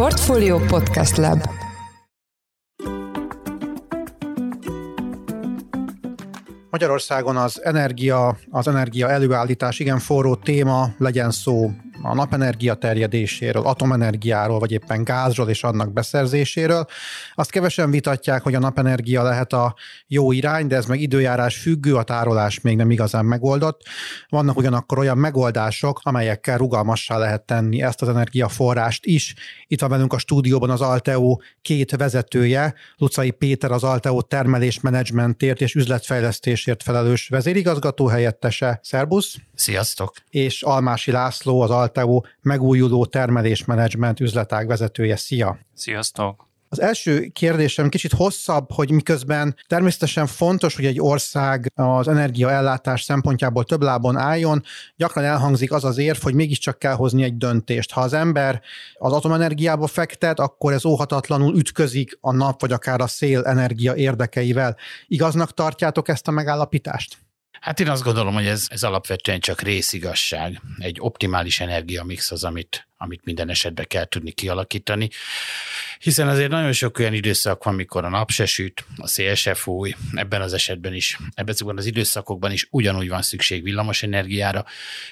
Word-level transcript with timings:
Portfolio 0.00 0.58
Podcast 0.58 1.16
Lab. 1.16 1.40
Magyarországon 6.70 7.36
az 7.36 7.64
energia, 7.64 8.36
az 8.50 8.68
energia 8.68 9.10
előállítás 9.10 9.78
igen 9.78 9.98
forró 9.98 10.34
téma, 10.34 10.88
legyen 10.98 11.30
szó 11.30 11.70
a 12.02 12.14
napenergia 12.14 12.74
terjedéséről, 12.74 13.62
atomenergiáról, 13.62 14.58
vagy 14.58 14.72
éppen 14.72 15.04
gázról 15.04 15.48
és 15.48 15.62
annak 15.62 15.92
beszerzéséről. 15.92 16.86
Azt 17.34 17.50
kevesen 17.50 17.90
vitatják, 17.90 18.42
hogy 18.42 18.54
a 18.54 18.58
napenergia 18.58 19.22
lehet 19.22 19.52
a 19.52 19.74
jó 20.06 20.32
irány, 20.32 20.66
de 20.66 20.76
ez 20.76 20.86
meg 20.86 21.00
időjárás 21.00 21.56
függő, 21.56 21.96
a 21.96 22.02
tárolás 22.02 22.60
még 22.60 22.76
nem 22.76 22.90
igazán 22.90 23.24
megoldott. 23.24 23.82
Vannak 24.28 24.56
ugyanakkor 24.56 24.98
olyan 24.98 25.18
megoldások, 25.18 26.00
amelyekkel 26.02 26.58
rugalmassá 26.58 27.18
lehet 27.18 27.42
tenni 27.42 27.82
ezt 27.82 28.02
az 28.02 28.08
energiaforrást 28.08 29.06
is. 29.06 29.34
Itt 29.66 29.80
van 29.80 29.90
velünk 29.90 30.12
a 30.12 30.18
stúdióban 30.18 30.70
az 30.70 30.80
Alteo 30.80 31.36
két 31.62 31.96
vezetője, 31.96 32.74
Lucai 32.96 33.30
Péter 33.30 33.70
az 33.70 33.84
Alteo 33.84 34.22
termelésmenedzsmentért 34.22 35.60
és 35.60 35.74
üzletfejlesztésért 35.74 36.82
felelős 36.82 37.28
vezérigazgató 37.28 38.06
helyettese. 38.06 38.80
Szerbusz! 38.82 39.36
Sziasztok! 39.54 40.12
És 40.30 40.62
Almási 40.62 41.10
László 41.10 41.60
az 41.60 41.70
Alteo 41.70 41.88
megújuló 42.40 43.06
termelésmenedzsment 43.06 44.20
üzletág 44.20 44.66
vezetője. 44.66 45.16
Szia! 45.16 45.58
Sziasztok! 45.74 46.48
Az 46.72 46.80
első 46.80 47.28
kérdésem 47.32 47.88
kicsit 47.88 48.12
hosszabb, 48.12 48.72
hogy 48.72 48.90
miközben 48.90 49.56
természetesen 49.66 50.26
fontos, 50.26 50.74
hogy 50.74 50.84
egy 50.84 51.00
ország 51.00 51.72
az 51.74 52.08
energiaellátás 52.08 53.02
szempontjából 53.02 53.64
több 53.64 53.82
lábon 53.82 54.16
álljon, 54.16 54.62
gyakran 54.96 55.24
elhangzik 55.24 55.72
az 55.72 55.84
az 55.84 55.98
érv, 55.98 56.18
hogy 56.22 56.34
mégiscsak 56.34 56.78
kell 56.78 56.94
hozni 56.94 57.22
egy 57.22 57.36
döntést. 57.36 57.92
Ha 57.92 58.00
az 58.00 58.12
ember 58.12 58.60
az 58.94 59.12
atomenergiába 59.12 59.86
fektet, 59.86 60.40
akkor 60.40 60.72
ez 60.72 60.84
óhatatlanul 60.84 61.56
ütközik 61.56 62.18
a 62.20 62.32
nap 62.32 62.60
vagy 62.60 62.72
akár 62.72 63.00
a 63.00 63.06
szél 63.06 63.44
energia 63.44 63.94
érdekeivel. 63.94 64.76
Igaznak 65.06 65.54
tartjátok 65.54 66.08
ezt 66.08 66.28
a 66.28 66.30
megállapítást? 66.30 67.18
Hát 67.60 67.80
én 67.80 67.88
azt 67.88 68.02
gondolom, 68.02 68.34
hogy 68.34 68.46
ez, 68.46 68.66
ez 68.68 68.82
alapvetően 68.82 69.40
csak 69.40 69.60
részigasság. 69.60 70.60
Egy 70.78 70.96
optimális 71.00 71.60
energiamix 71.60 72.30
az, 72.30 72.44
amit 72.44 72.88
amit 73.02 73.24
minden 73.24 73.48
esetben 73.48 73.86
kell 73.88 74.04
tudni 74.04 74.30
kialakítani, 74.30 75.08
hiszen 75.98 76.28
azért 76.28 76.50
nagyon 76.50 76.72
sok 76.72 76.98
olyan 76.98 77.12
időszak 77.12 77.64
van, 77.64 77.74
mikor 77.74 78.04
a 78.04 78.08
nap 78.08 78.30
se 78.30 78.46
süt, 78.46 78.84
a 78.96 79.06
szél 79.06 79.34
se 79.34 79.54
fúj, 79.54 79.94
ebben 80.14 80.40
az 80.40 80.52
esetben 80.52 80.94
is, 80.94 81.18
ebben 81.34 81.54
az 81.76 81.86
időszakokban 81.86 82.52
is 82.52 82.66
ugyanúgy 82.70 83.08
van 83.08 83.22
szükség 83.22 83.62
villamos 83.62 84.02
energiára. 84.02 84.64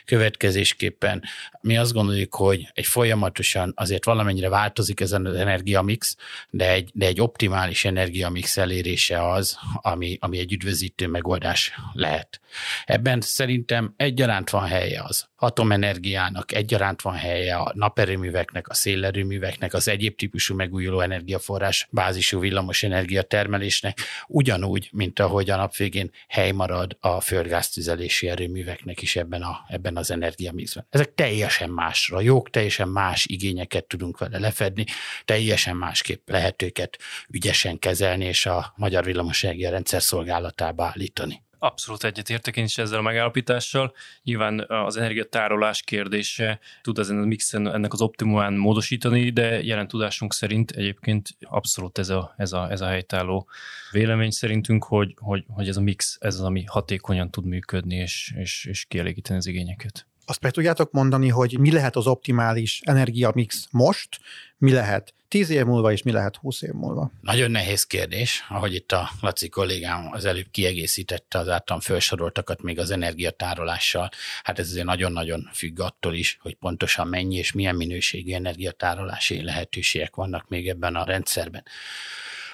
Következésképpen 0.04 1.22
mi 1.60 1.76
azt 1.76 1.92
gondoljuk, 1.92 2.34
hogy 2.34 2.68
egy 2.74 2.86
folyamatosan 2.86 3.72
azért 3.76 4.04
valamennyire 4.04 4.48
változik 4.48 5.00
ez 5.00 5.12
az 5.12 5.34
energiamix, 5.34 6.16
de 6.50 6.70
egy, 6.70 6.90
de 6.92 7.06
egy 7.06 7.20
optimális 7.20 7.84
energiamix 7.84 8.56
elérése 8.56 9.30
az, 9.30 9.58
ami, 9.72 10.16
ami 10.20 10.38
egy 10.38 10.52
üdvözítő 10.52 11.06
megoldás 11.06 11.72
lehet. 11.92 12.40
Ebben 12.84 13.20
szerintem 13.20 13.94
egyaránt 13.96 14.50
van 14.50 14.66
helye 14.66 15.02
az 15.02 15.28
atomenergiának, 15.36 16.52
egyaránt 16.52 17.02
van 17.02 17.14
helye 17.14 17.56
a 17.56 17.72
naperőműveknek, 17.78 18.68
a 18.68 18.74
szélerőműveknek, 18.74 19.74
az 19.74 19.88
egyéb 19.88 20.16
típusú 20.16 20.54
megújuló 20.54 21.00
energiaforrás 21.00 21.88
bázisú 21.90 22.38
villamos 22.40 22.86
termelésnek, 23.28 23.98
ugyanúgy, 24.26 24.88
mint 24.92 25.20
ahogy 25.20 25.50
a 25.50 25.56
nap 25.56 25.76
végén 25.76 26.10
hely 26.28 26.50
marad 26.50 26.96
a 27.00 27.20
földgáztüzelési 27.20 28.28
erőműveknek 28.28 29.02
is 29.02 29.16
ebben, 29.16 29.42
a, 29.42 29.64
ebben 29.68 29.96
az 29.96 30.10
energiamixben. 30.10 30.86
Ezek 30.90 31.14
teljesen 31.14 31.70
másra 31.70 32.20
jók, 32.20 32.50
teljesen 32.50 32.88
más 32.88 33.26
igényeket 33.26 33.84
tudunk 33.84 34.18
vele 34.18 34.38
lefedni, 34.38 34.84
teljesen 35.24 35.76
másképp 35.76 36.28
lehet 36.28 36.62
őket 36.62 36.98
ügyesen 37.28 37.78
kezelni 37.78 38.24
és 38.24 38.46
a 38.46 38.72
magyar 38.76 39.04
villamos 39.04 39.42
rendszer 39.42 40.02
szolgálatába 40.02 40.84
állítani. 40.84 41.46
Abszolút 41.58 42.04
egyetértek 42.04 42.56
én 42.56 42.64
is 42.64 42.78
ezzel 42.78 42.98
a 42.98 43.02
megállapítással. 43.02 43.92
Nyilván 44.22 44.64
az 44.68 44.96
energiatárolás 44.96 45.82
kérdése 45.82 46.58
tud 46.82 46.98
ezen 46.98 47.22
a 47.22 47.24
mixen 47.24 47.74
ennek 47.74 47.92
az 47.92 48.00
optimumán 48.00 48.52
módosítani, 48.52 49.30
de 49.30 49.62
jelen 49.62 49.88
tudásunk 49.88 50.34
szerint 50.34 50.70
egyébként 50.70 51.28
abszolút 51.40 51.98
ez 51.98 52.08
a, 52.08 52.34
ez 52.36 52.52
a, 52.52 52.70
ez 52.70 52.80
a 52.80 52.86
helytálló 52.86 53.48
vélemény 53.90 54.30
szerintünk, 54.30 54.84
hogy, 54.84 55.14
hogy, 55.18 55.44
hogy 55.48 55.68
ez 55.68 55.76
a 55.76 55.80
mix, 55.80 56.16
ez 56.20 56.34
az, 56.34 56.40
ami 56.40 56.64
hatékonyan 56.64 57.30
tud 57.30 57.44
működni 57.44 57.96
és, 57.96 58.34
és, 58.36 58.64
és 58.64 58.84
kielégíteni 58.84 59.38
az 59.38 59.46
igényeket. 59.46 60.06
Azt 60.26 60.42
meg 60.42 60.52
tudjátok 60.52 60.92
mondani, 60.92 61.28
hogy 61.28 61.58
mi 61.58 61.72
lehet 61.72 61.96
az 61.96 62.06
optimális 62.06 62.80
energiamix 62.84 63.68
most, 63.70 64.20
mi 64.58 64.72
lehet 64.72 65.14
10 65.28 65.50
év 65.50 65.64
múlva, 65.64 65.92
és 65.92 66.02
mi 66.02 66.12
lehet 66.12 66.36
20 66.36 66.62
év 66.62 66.72
múlva? 66.72 67.10
Nagyon 67.20 67.50
nehéz 67.50 67.84
kérdés, 67.84 68.44
ahogy 68.48 68.74
itt 68.74 68.92
a 68.92 69.10
Laci 69.20 69.48
kollégám 69.48 70.08
az 70.12 70.24
előbb 70.24 70.46
kiegészítette 70.50 71.38
az 71.38 71.48
általam 71.48 71.80
felsoroltakat 71.80 72.62
még 72.62 72.78
az 72.78 72.90
energiatárolással. 72.90 74.10
Hát 74.42 74.58
ez 74.58 74.68
azért 74.68 74.86
nagyon-nagyon 74.86 75.48
függ 75.52 75.80
attól 75.80 76.14
is, 76.14 76.38
hogy 76.40 76.54
pontosan 76.54 77.08
mennyi 77.08 77.36
és 77.36 77.52
milyen 77.52 77.76
minőségű 77.76 78.32
energiatárolási 78.32 79.42
lehetőségek 79.42 80.14
vannak 80.14 80.48
még 80.48 80.68
ebben 80.68 80.96
a 80.96 81.04
rendszerben 81.04 81.62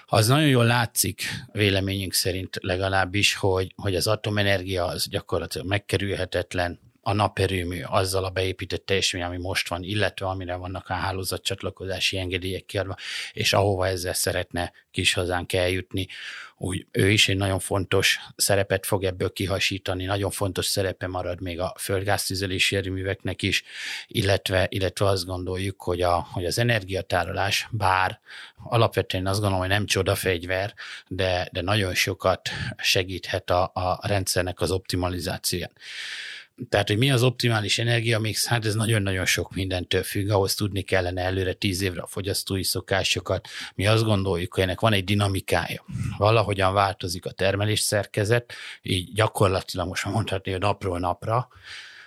az 0.07 0.27
nagyon 0.27 0.49
jól 0.49 0.65
látszik, 0.65 1.23
véleményünk 1.53 2.13
szerint 2.13 2.59
legalábbis, 2.61 3.35
hogy, 3.35 3.73
hogy 3.77 3.95
az 3.95 4.07
atomenergia 4.07 4.85
az 4.85 5.09
gyakorlatilag 5.09 5.67
megkerülhetetlen, 5.67 6.81
a 7.05 7.13
naperőmű 7.13 7.83
azzal 7.83 8.25
a 8.25 8.31
beépített 8.31 8.87
teljesítmény, 8.87 9.23
ami 9.23 9.37
most 9.37 9.69
van, 9.69 9.83
illetve 9.83 10.27
amire 10.27 10.55
vannak 10.55 10.89
a 10.89 10.95
hálózatcsatlakozási 10.95 12.19
engedélyek 12.19 12.65
kiadva, 12.65 12.97
és 13.33 13.53
ahova 13.53 13.87
ezzel 13.87 14.15
szeretne 14.15 14.73
kis 14.91 15.13
hazánk 15.13 15.53
eljutni, 15.53 16.07
úgy 16.57 16.87
ő 16.91 17.11
is 17.11 17.29
egy 17.29 17.37
nagyon 17.37 17.59
fontos 17.59 18.21
szerepet 18.37 18.87
fog 18.87 19.05
ebből 19.05 19.33
kihasítani, 19.33 20.05
nagyon 20.05 20.31
fontos 20.31 20.67
szerepe 20.67 21.07
marad 21.07 21.41
még 21.41 21.61
a 21.61 21.75
földgáztüzelési 21.79 22.77
erőműveknek 22.77 23.43
is, 23.43 23.63
illetve, 24.07 24.67
illetve 24.71 25.07
azt 25.07 25.25
gondoljuk, 25.25 25.83
hogy, 25.83 26.03
a, 26.03 26.27
hogy 26.33 26.45
az 26.45 26.59
energiatárolás, 26.59 27.69
bár 27.71 28.21
alapvetően 28.65 29.27
azt 29.27 29.41
gondolom, 29.41 29.61
hogy 29.61 29.69
nem 29.69 29.87
csodafegyver, 29.87 30.75
de, 31.09 31.49
de 31.53 31.61
nagyon 31.61 31.95
sokat 31.95 32.49
segíthet 32.77 33.51
a, 33.51 33.71
a 33.75 33.99
rendszernek 34.03 34.61
az 34.61 34.71
optimalizációján. 34.71 35.73
Tehát, 36.69 36.89
hogy 36.89 36.99
mi 36.99 37.11
az 37.11 37.23
optimális 37.23 37.79
energiamix, 37.79 38.47
hát 38.47 38.67
ez 38.67 38.75
nagyon-nagyon 38.75 39.27
sok 39.27 39.55
mindentől 39.55 40.03
függ, 40.03 40.29
ahhoz 40.29 40.55
tudni 40.55 40.83
kellene 40.83 41.23
előre 41.23 41.53
tíz 41.53 41.83
évre 41.83 42.01
a 42.01 42.07
fogyasztói 42.07 42.63
szokásokat. 42.63 43.49
Mi 43.75 43.87
azt 43.87 44.05
gondoljuk, 44.05 44.55
hogy 44.55 44.63
ennek 44.63 44.81
van 44.81 44.93
egy 44.93 45.05
dinamikája. 45.05 45.85
Valahogyan 46.19 46.73
változik 46.73 47.27
a 47.27 47.31
termelés 47.31 47.81
szerkezet, 47.81 48.53
így 48.83 49.13
gyakorlatilag 49.13 49.87
most 49.87 50.05
mondhatni, 50.05 50.51
hogy 50.51 50.61
napról 50.61 50.99
napra, 50.99 51.49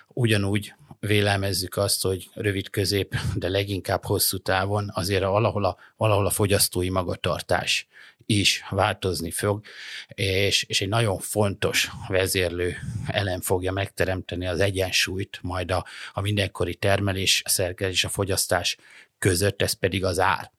ugyanúgy 0.07 0.73
vélelmezzük 0.99 1.77
azt, 1.77 2.01
hogy 2.01 2.29
rövid 2.33 2.69
közép, 2.69 3.15
de 3.35 3.49
leginkább 3.49 4.05
hosszú 4.05 4.37
távon 4.37 4.91
azért 4.93 5.23
valahol 5.23 5.65
a, 5.65 5.77
valahol 5.97 6.25
a 6.25 6.29
fogyasztói 6.29 6.89
magatartás 6.89 7.87
is 8.29 8.63
változni 8.69 9.31
fog, 9.31 9.65
és, 10.07 10.63
és 10.63 10.81
egy 10.81 10.87
nagyon 10.87 11.19
fontos 11.19 11.89
vezérlő 12.07 12.77
elem 13.07 13.41
fogja 13.41 13.71
megteremteni 13.71 14.47
az 14.47 14.59
egyensúlyt 14.59 15.39
majd 15.41 15.71
a, 15.71 15.85
a 16.13 16.21
mindenkori 16.21 16.75
termelés, 16.75 17.41
a 17.45 17.49
szerkezés, 17.49 18.03
a 18.03 18.09
fogyasztás 18.09 18.77
között, 19.17 19.61
ez 19.61 19.73
pedig 19.73 20.03
az 20.03 20.19
ár. 20.19 20.51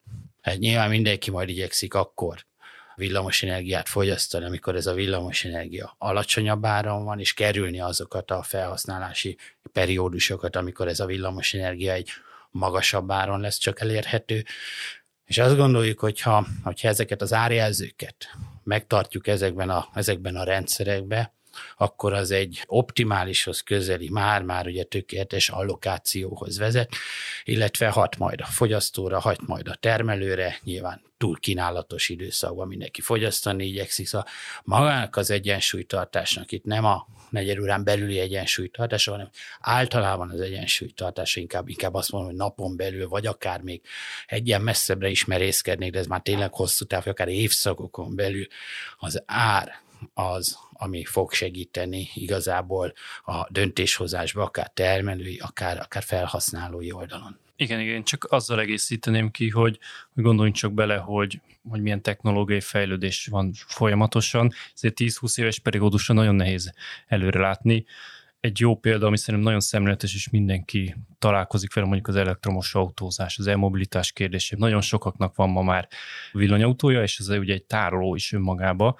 Hát 0.43 0.59
nyilván 0.59 0.89
mindenki 0.89 1.31
majd 1.31 1.49
igyekszik 1.49 1.95
akkor 1.95 2.47
villamos 2.99 3.43
energiát 3.43 3.89
fogyasztani, 3.89 4.45
amikor 4.45 4.77
ez 4.77 4.87
a 4.87 4.95
villamos 4.95 5.45
energia 5.45 5.95
alacsonyabb 5.99 6.65
áron 6.65 7.05
van, 7.05 7.21
és 7.21 7.35
kerülni 7.35 7.81
azokat 7.81 8.31
a 8.31 8.43
felhasználási 8.43 9.37
periódusokat, 9.73 10.57
amikor 10.57 10.89
ez 10.89 11.01
a 11.01 11.07
villamos 11.07 11.55
energia 11.55 11.93
egy 11.93 12.11
magasabb 12.51 13.11
áron 13.11 13.41
lesz 13.41 13.59
csak 13.59 13.81
elérhető. 13.81 14.45
És 15.29 15.39
azt 15.39 15.57
gondoljuk, 15.57 15.99
hogyha, 15.99 16.47
hogyha 16.63 16.89
ezeket 16.89 17.23
az 17.23 17.33
árjelzőket 17.33 18.37
megtartjuk 18.65 19.27
ezekben 19.27 19.71
a, 19.71 19.89
ezekben 19.95 20.37
a 20.37 20.45
rendszerekben, 20.45 21.33
akkor 21.77 22.13
az 22.13 22.31
egy 22.31 22.63
optimálishoz 22.67 23.61
közeli, 23.61 24.09
már-már 24.09 24.67
ugye 24.67 24.85
tökéletes 24.85 25.49
allokációhoz 25.49 26.59
vezet, 26.59 26.95
illetve 27.45 27.89
hat 27.89 28.19
majd 28.19 28.41
a 28.41 28.45
fogyasztóra, 28.45 29.21
hat 29.21 29.47
majd 29.47 29.69
a 29.69 29.75
termelőre, 29.75 30.59
nyilván 30.63 31.03
túl 31.17 31.39
kínálatos 31.39 32.09
időszakban 32.09 32.69
mindenki 32.69 33.01
fogyasztani 33.01 33.65
igyekszik, 33.65 34.07
szóval 34.07 34.27
magának 34.63 35.17
az 35.17 35.31
egyensúlytartásnak 35.31 36.53
itt 36.53 36.65
nem 36.65 36.85
a 36.85 37.07
negyedórán 37.31 37.85
belüli 37.85 38.19
egyensúlytartása, 38.19 39.11
hanem 39.11 39.31
általában 39.61 40.31
az 40.31 40.41
egyensúlytartása 40.41 41.41
inkább, 41.41 41.69
inkább 41.69 41.95
azt 41.95 42.13
mondom, 42.13 42.31
hogy 42.31 42.39
napon 42.39 42.77
belül, 42.77 43.09
vagy 43.09 43.27
akár 43.27 43.61
még 43.61 43.83
egyen 44.27 44.63
messzebbre 44.63 45.09
is 45.09 45.25
merészkednék, 45.25 45.93
de 45.93 45.99
ez 45.99 46.07
már 46.07 46.21
tényleg 46.21 46.55
hosszú 46.55 46.85
táv, 46.85 47.07
akár 47.07 47.29
évszakokon 47.29 48.15
belül 48.15 48.47
az 48.99 49.23
ár 49.27 49.73
az, 50.15 50.59
ami 50.73 51.05
fog 51.05 51.33
segíteni 51.33 52.11
igazából 52.15 52.93
a 53.25 53.47
döntéshozásba, 53.53 54.43
akár 54.43 54.71
termelői, 54.75 55.39
akár, 55.39 55.79
akár 55.79 56.03
felhasználói 56.03 56.93
oldalon. 56.93 57.39
Igen, 57.61 57.81
igen, 57.81 58.03
csak 58.05 58.25
azzal 58.25 58.61
egészíteném 58.61 59.31
ki, 59.31 59.49
hogy, 59.49 59.79
hogy 60.15 60.23
gondoljunk 60.23 60.57
csak 60.57 60.73
bele, 60.73 60.97
hogy, 60.97 61.41
hogy 61.69 61.81
milyen 61.81 62.03
technológiai 62.03 62.61
fejlődés 62.61 63.27
van 63.27 63.53
folyamatosan, 63.67 64.53
ezért 64.75 64.95
10-20 65.01 65.39
éves 65.39 65.59
periódusan 65.59 66.17
nagyon 66.17 66.35
nehéz 66.35 66.73
előre 67.07 67.41
látni. 67.41 67.85
Egy 68.41 68.61
jó 68.61 68.77
példa, 68.77 69.07
ami 69.07 69.17
szerintem 69.17 69.45
nagyon 69.45 69.61
szemléletes, 69.61 70.15
és 70.15 70.31
mindenki 70.31 70.95
találkozik 71.19 71.75
vele, 71.75 71.87
mondjuk 71.87 72.09
az 72.09 72.17
elektromos 72.17 72.75
autózás, 72.75 73.39
az 73.39 73.47
e-mobilitás 73.47 74.13
kérdése. 74.13 74.57
Nagyon 74.59 74.81
sokaknak 74.81 75.37
van 75.37 75.51
ma 75.51 75.63
már 75.63 75.89
villanyautója, 76.33 77.03
és 77.03 77.19
ez 77.19 77.29
ugye 77.29 77.55
egy 77.55 77.65
tároló 77.65 78.15
is 78.15 78.33
önmagába 78.33 78.97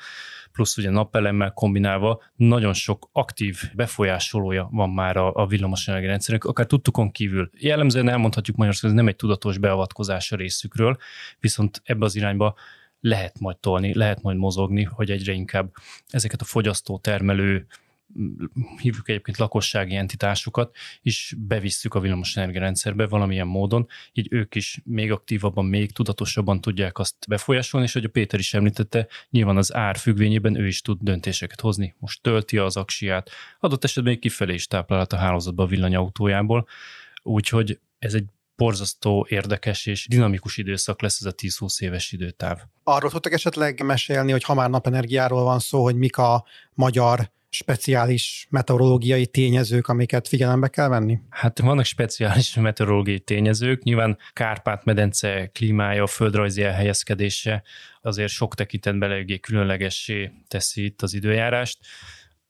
plusz 0.59 0.77
ugye 0.77 0.91
napelemmel 0.91 1.51
kombinálva 1.51 2.23
nagyon 2.37 2.73
sok 2.73 3.09
aktív 3.13 3.63
befolyásolója 3.75 4.69
van 4.73 4.91
már 4.91 5.17
a, 5.17 5.35
a 5.35 5.47
villamosenergia 5.47 6.09
rendszernek, 6.09 6.45
akár 6.45 6.67
tudtukon 6.67 7.11
kívül. 7.11 7.51
Jellemzően 7.59 8.09
elmondhatjuk 8.09 8.57
Magyarországon, 8.57 8.97
ez 8.97 9.03
nem 9.03 9.13
egy 9.13 9.17
tudatos 9.17 9.59
beavatkozás 9.59 10.33
a 10.33 10.37
részükről, 10.37 10.97
viszont 11.41 11.83
ebbe 11.85 12.05
az 12.05 12.17
irányba 12.17 12.55
lehet 13.01 13.41
majd 13.41 13.57
tolni, 13.57 13.95
lehet 13.95 14.23
majd 14.23 14.37
mozogni, 14.37 14.83
hogy 14.83 15.11
egyre 15.11 15.33
inkább 15.33 15.73
ezeket 16.09 16.41
a 16.41 16.45
fogyasztó 16.45 16.99
termelő 16.99 17.67
hívjuk 18.81 19.09
egyébként 19.09 19.37
lakossági 19.37 19.95
entitásokat, 19.95 20.77
is 21.03 21.35
bevisszük 21.39 21.95
a 21.95 22.01
villamosenergia 22.01 22.61
rendszerbe 22.61 23.07
valamilyen 23.07 23.47
módon, 23.47 23.89
így 24.13 24.27
ők 24.31 24.55
is 24.55 24.81
még 24.85 25.13
aktívabban, 25.13 25.65
még 25.65 25.93
tudatosabban 25.93 26.61
tudják 26.61 26.99
azt 26.99 27.17
befolyásolni, 27.29 27.87
és 27.87 27.93
hogy 27.93 28.05
a 28.05 28.09
Péter 28.09 28.39
is 28.39 28.55
említette, 28.55 29.07
nyilván 29.31 29.57
az 29.57 29.75
ár 29.75 29.97
függvényében 29.97 30.55
ő 30.55 30.67
is 30.67 30.81
tud 30.81 30.99
döntéseket 31.01 31.61
hozni. 31.61 31.95
Most 31.99 32.23
tölti 32.23 32.59
az 32.59 32.77
aksiát, 32.77 33.31
adott 33.61 33.85
esetben 33.85 34.13
még 34.13 34.23
kifelé 34.23 34.55
is 34.55 34.67
táplálhat 34.67 35.13
a 35.13 35.17
hálózatba 35.17 35.63
a 35.63 35.67
villanyautójából, 35.67 36.67
úgyhogy 37.23 37.79
ez 37.99 38.15
egy 38.15 38.25
borzasztó 38.57 39.27
érdekes 39.29 39.87
és 39.87 40.07
dinamikus 40.09 40.57
időszak 40.57 41.03
lesz 41.03 41.21
ez 41.21 41.27
a 41.27 41.35
10-20 41.35 41.81
éves 41.81 42.13
időtáv. 42.13 42.61
Arról 42.83 43.11
tudtak 43.11 43.33
esetleg 43.33 43.83
mesélni, 43.83 44.31
hogy 44.31 44.43
ha 44.43 44.55
már 44.55 44.71
napenergiáról 44.71 45.43
van 45.43 45.59
szó, 45.59 45.83
hogy 45.83 45.97
mik 45.97 46.17
a 46.17 46.45
magyar 46.75 47.31
speciális 47.51 48.47
meteorológiai 48.51 49.27
tényezők, 49.27 49.89
amiket 49.89 50.29
figyelembe 50.29 50.69
kell 50.69 50.89
venni? 50.89 51.19
Hát 51.31 51.59
vannak 51.59 51.85
speciális 51.85 52.55
meteorológiai 52.69 53.21
tényezők, 53.21 53.83
nyilván 53.83 54.19
Kárpát-medence 54.33 55.51
klímája, 55.53 56.07
földrajzi 56.07 56.63
elhelyezkedése 56.63 57.63
azért 58.03 58.31
sok 58.31 58.55
tekintetben 58.55 59.11
eléggé 59.11 59.39
különlegessé 59.39 60.33
teszi 60.49 60.85
itt 60.85 61.03
az 61.03 61.15
időjárást. 61.15 61.79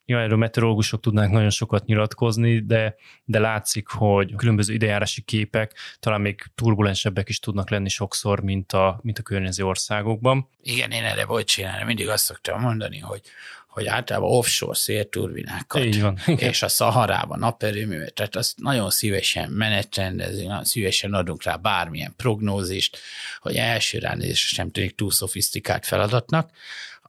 Nyilván 0.04 0.26
erről 0.26 0.38
meteorológusok 0.38 1.00
tudnák 1.00 1.30
nagyon 1.30 1.50
sokat 1.50 1.86
nyilatkozni, 1.86 2.58
de, 2.58 2.94
de 3.24 3.38
látszik, 3.38 3.88
hogy 3.88 4.34
különböző 4.36 4.72
időjárási 4.72 5.22
képek 5.22 5.74
talán 5.98 6.20
még 6.20 6.42
turbulensebbek 6.54 7.28
is 7.28 7.38
tudnak 7.38 7.70
lenni 7.70 7.88
sokszor, 7.88 8.40
mint 8.40 8.72
a, 8.72 9.00
mint 9.02 9.18
a 9.18 9.22
környező 9.22 9.64
országokban. 9.64 10.48
Igen, 10.62 10.90
én 10.90 11.04
erre 11.04 11.24
volt 11.24 11.46
csinálni, 11.46 11.84
mindig 11.84 12.08
azt 12.08 12.24
szoktam 12.24 12.60
mondani, 12.60 12.98
hogy 12.98 13.20
hogy 13.68 13.86
általában 13.86 14.30
offshore 14.30 14.74
szélturbinákat, 14.74 15.84
Így 15.84 16.00
van. 16.00 16.18
és 16.36 16.62
a 16.62 16.68
Szaharában 16.68 17.38
naperőművet, 17.38 18.14
tehát 18.14 18.36
azt 18.36 18.58
nagyon 18.58 18.90
szívesen 18.90 19.50
menetrendezünk, 19.50 20.48
nagyon 20.48 20.64
szívesen 20.64 21.14
adunk 21.14 21.42
rá 21.42 21.56
bármilyen 21.56 22.14
prognózist, 22.16 22.98
hogy 23.40 23.56
első 23.56 23.98
ránézésre 23.98 24.56
sem 24.56 24.70
tűnik 24.70 24.94
túl 24.94 25.10
szofisztikált 25.10 25.86
feladatnak. 25.86 26.50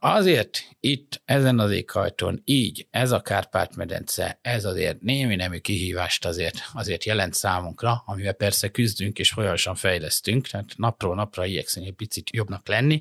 Azért 0.02 0.64
itt 0.80 1.22
ezen 1.24 1.58
az 1.58 1.70
éghajton 1.70 2.42
így, 2.44 2.86
ez 2.90 3.10
a 3.10 3.20
Kárpát-medence, 3.20 4.38
ez 4.42 4.64
azért 4.64 5.00
némi 5.00 5.36
nemű 5.36 5.58
kihívást 5.58 6.24
azért, 6.24 6.62
azért 6.74 7.04
jelent 7.04 7.34
számunkra, 7.34 8.02
amivel 8.06 8.32
persze 8.32 8.68
küzdünk 8.68 9.18
és 9.18 9.30
folyamatosan 9.30 9.74
fejlesztünk, 9.74 10.48
tehát 10.48 10.72
napról 10.76 11.14
napra 11.14 11.44
igyekszünk 11.44 11.86
egy 11.86 11.92
picit 11.92 12.30
jobbnak 12.32 12.68
lenni, 12.68 13.00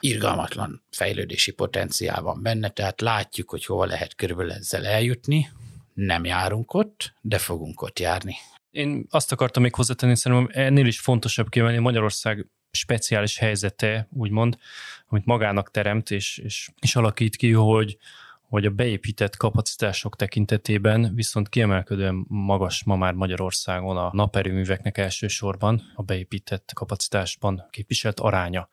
irgalmatlan 0.00 0.82
fejlődési 0.90 1.52
potenciál 1.52 2.22
van 2.22 2.42
benne, 2.42 2.68
tehát 2.68 3.00
látjuk, 3.00 3.50
hogy 3.50 3.64
hova 3.64 3.84
lehet 3.84 4.14
körülbelül 4.14 4.52
ezzel 4.52 4.86
eljutni. 4.86 5.48
Nem 5.94 6.24
járunk 6.24 6.74
ott, 6.74 7.12
de 7.20 7.38
fogunk 7.38 7.82
ott 7.82 7.98
járni. 7.98 8.34
Én 8.70 9.06
azt 9.10 9.32
akartam 9.32 9.62
még 9.62 9.74
hozzátenni, 9.74 10.16
szerintem 10.16 10.64
ennél 10.64 10.86
is 10.86 11.00
fontosabb 11.00 11.48
kiemelni 11.48 11.78
Magyarország 11.78 12.46
speciális 12.70 13.38
helyzete, 13.38 14.08
úgymond, 14.10 14.56
amit 15.06 15.24
magának 15.24 15.70
teremt 15.70 16.10
és, 16.10 16.38
és, 16.38 16.68
és 16.80 16.96
alakít 16.96 17.36
ki, 17.36 17.52
hogy, 17.52 17.96
hogy 18.48 18.64
a 18.64 18.70
beépített 18.70 19.36
kapacitások 19.36 20.16
tekintetében 20.16 21.14
viszont 21.14 21.48
kiemelkedően 21.48 22.24
magas 22.28 22.84
ma 22.84 22.96
már 22.96 23.14
Magyarországon 23.14 23.96
a 23.96 24.10
naperőműveknek 24.12 24.98
elsősorban 24.98 25.92
a 25.94 26.02
beépített 26.02 26.70
kapacitásban 26.74 27.66
képviselt 27.70 28.20
aránya. 28.20 28.68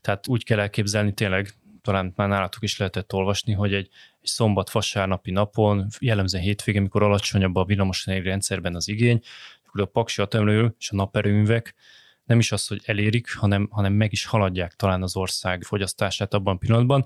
Tehát 0.00 0.28
úgy 0.28 0.44
kell 0.44 0.58
elképzelni 0.58 1.12
tényleg, 1.12 1.54
talán 1.82 2.12
már 2.16 2.28
nálatok 2.28 2.62
is 2.62 2.78
lehetett 2.78 3.12
olvasni, 3.12 3.52
hogy 3.52 3.74
egy, 3.74 3.88
egy 4.20 4.28
szombat-vasárnapi 4.28 5.30
napon, 5.30 5.86
jellemzően 5.98 6.44
hétvégén, 6.44 6.80
amikor 6.80 7.02
alacsonyabb 7.02 7.56
a 7.56 7.64
villamosenergia 7.64 8.30
rendszerben 8.30 8.74
az 8.74 8.88
igény, 8.88 9.20
akkor 9.66 9.80
a 9.80 9.86
paksi 9.86 10.22
atomlő 10.22 10.74
és 10.78 10.90
a 10.90 10.96
naperőművek 10.96 11.74
nem 12.32 12.40
is 12.40 12.52
az, 12.52 12.66
hogy 12.66 12.80
elérik, 12.84 13.34
hanem, 13.34 13.68
hanem 13.70 13.92
meg 13.92 14.12
is 14.12 14.24
haladják 14.24 14.74
talán 14.74 15.02
az 15.02 15.16
ország 15.16 15.62
fogyasztását 15.62 16.34
abban 16.34 16.54
a 16.54 16.58
pillanatban. 16.58 17.04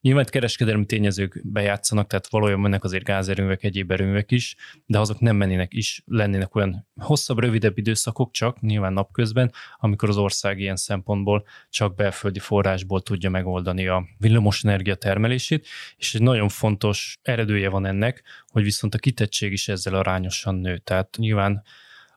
Nyilván 0.00 0.24
kereskedelmi 0.24 0.86
tényezők 0.86 1.40
bejátszanak, 1.44 2.06
tehát 2.06 2.28
valójában 2.28 2.62
mennek 2.62 2.84
azért 2.84 3.04
gázerőművek, 3.04 3.64
egyéb 3.64 3.90
erőművek 3.90 4.30
is, 4.30 4.56
de 4.86 4.98
azok 4.98 5.20
nem 5.20 5.36
mennének 5.36 5.74
is, 5.74 6.02
lennének 6.06 6.54
olyan 6.54 6.86
hosszabb, 7.00 7.38
rövidebb 7.38 7.78
időszakok 7.78 8.32
csak, 8.32 8.60
nyilván 8.60 8.92
napközben, 8.92 9.52
amikor 9.76 10.08
az 10.08 10.16
ország 10.16 10.60
ilyen 10.60 10.76
szempontból 10.76 11.44
csak 11.70 11.94
belföldi 11.94 12.38
forrásból 12.38 13.00
tudja 13.00 13.30
megoldani 13.30 13.86
a 13.86 14.04
villamosenergia 14.18 14.94
termelését, 14.94 15.66
és 15.96 16.14
egy 16.14 16.22
nagyon 16.22 16.48
fontos 16.48 17.18
eredője 17.22 17.68
van 17.68 17.86
ennek, 17.86 18.22
hogy 18.46 18.62
viszont 18.62 18.94
a 18.94 18.98
kitettség 18.98 19.52
is 19.52 19.68
ezzel 19.68 19.94
arányosan 19.94 20.54
nő. 20.54 20.78
Tehát 20.78 21.16
nyilván 21.16 21.62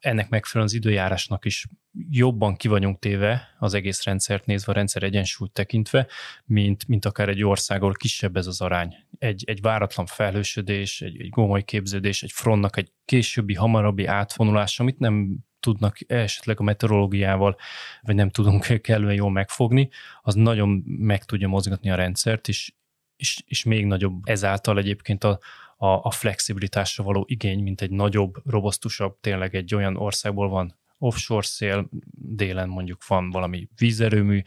ennek 0.01 0.29
megfelelően 0.29 0.73
az 0.73 0.85
időjárásnak 0.85 1.45
is 1.45 1.65
jobban 2.09 2.55
ki 2.55 2.67
vagyunk 2.67 2.99
téve 2.99 3.55
az 3.59 3.73
egész 3.73 4.03
rendszert 4.03 4.45
nézve, 4.45 4.71
a 4.71 4.75
rendszer 4.75 5.03
egyensúlyt 5.03 5.51
tekintve, 5.51 6.07
mint, 6.45 6.88
mint 6.88 7.05
akár 7.05 7.29
egy 7.29 7.43
ország, 7.43 7.81
ahol 7.81 7.93
kisebb 7.93 8.38
ez 8.38 8.47
az 8.47 8.61
arány. 8.61 8.95
Egy, 9.17 9.43
egy 9.47 9.61
váratlan 9.61 10.05
felhősödés, 10.05 11.01
egy, 11.01 11.21
egy 11.21 11.29
gomoly 11.29 11.63
képződés, 11.63 12.23
egy 12.23 12.31
frontnak 12.31 12.77
egy 12.77 12.91
későbbi, 13.05 13.53
hamarabbi 13.53 14.05
átfonulás, 14.05 14.79
amit 14.79 14.99
nem 14.99 15.38
tudnak 15.59 15.97
esetleg 16.07 16.59
a 16.59 16.63
meteorológiával, 16.63 17.57
vagy 18.01 18.15
nem 18.15 18.29
tudunk 18.29 18.63
kellően 18.81 19.15
jól 19.15 19.31
megfogni, 19.31 19.89
az 20.21 20.33
nagyon 20.33 20.83
meg 20.86 21.25
tudja 21.25 21.48
mozgatni 21.48 21.89
a 21.89 21.95
rendszert, 21.95 22.48
és, 22.48 22.74
és, 23.15 23.41
és 23.45 23.63
még 23.63 23.86
nagyobb 23.86 24.21
ezáltal 24.24 24.77
egyébként 24.77 25.24
a, 25.24 25.39
a, 25.77 25.88
a 25.88 26.12
flexibilitásra 26.12 27.03
való 27.03 27.25
igény, 27.27 27.63
mint 27.63 27.81
egy 27.81 27.91
nagyobb, 27.91 28.36
robosztusabb, 28.45 29.19
tényleg 29.19 29.55
egy 29.55 29.75
olyan 29.75 29.98
országból 29.98 30.50
van 30.50 30.79
offshore 31.01 31.46
szél, 31.46 31.89
délen 32.13 32.70
mondjuk 32.70 33.08
van 33.08 33.29
valami 33.29 33.67
vízerőmű, 33.77 34.41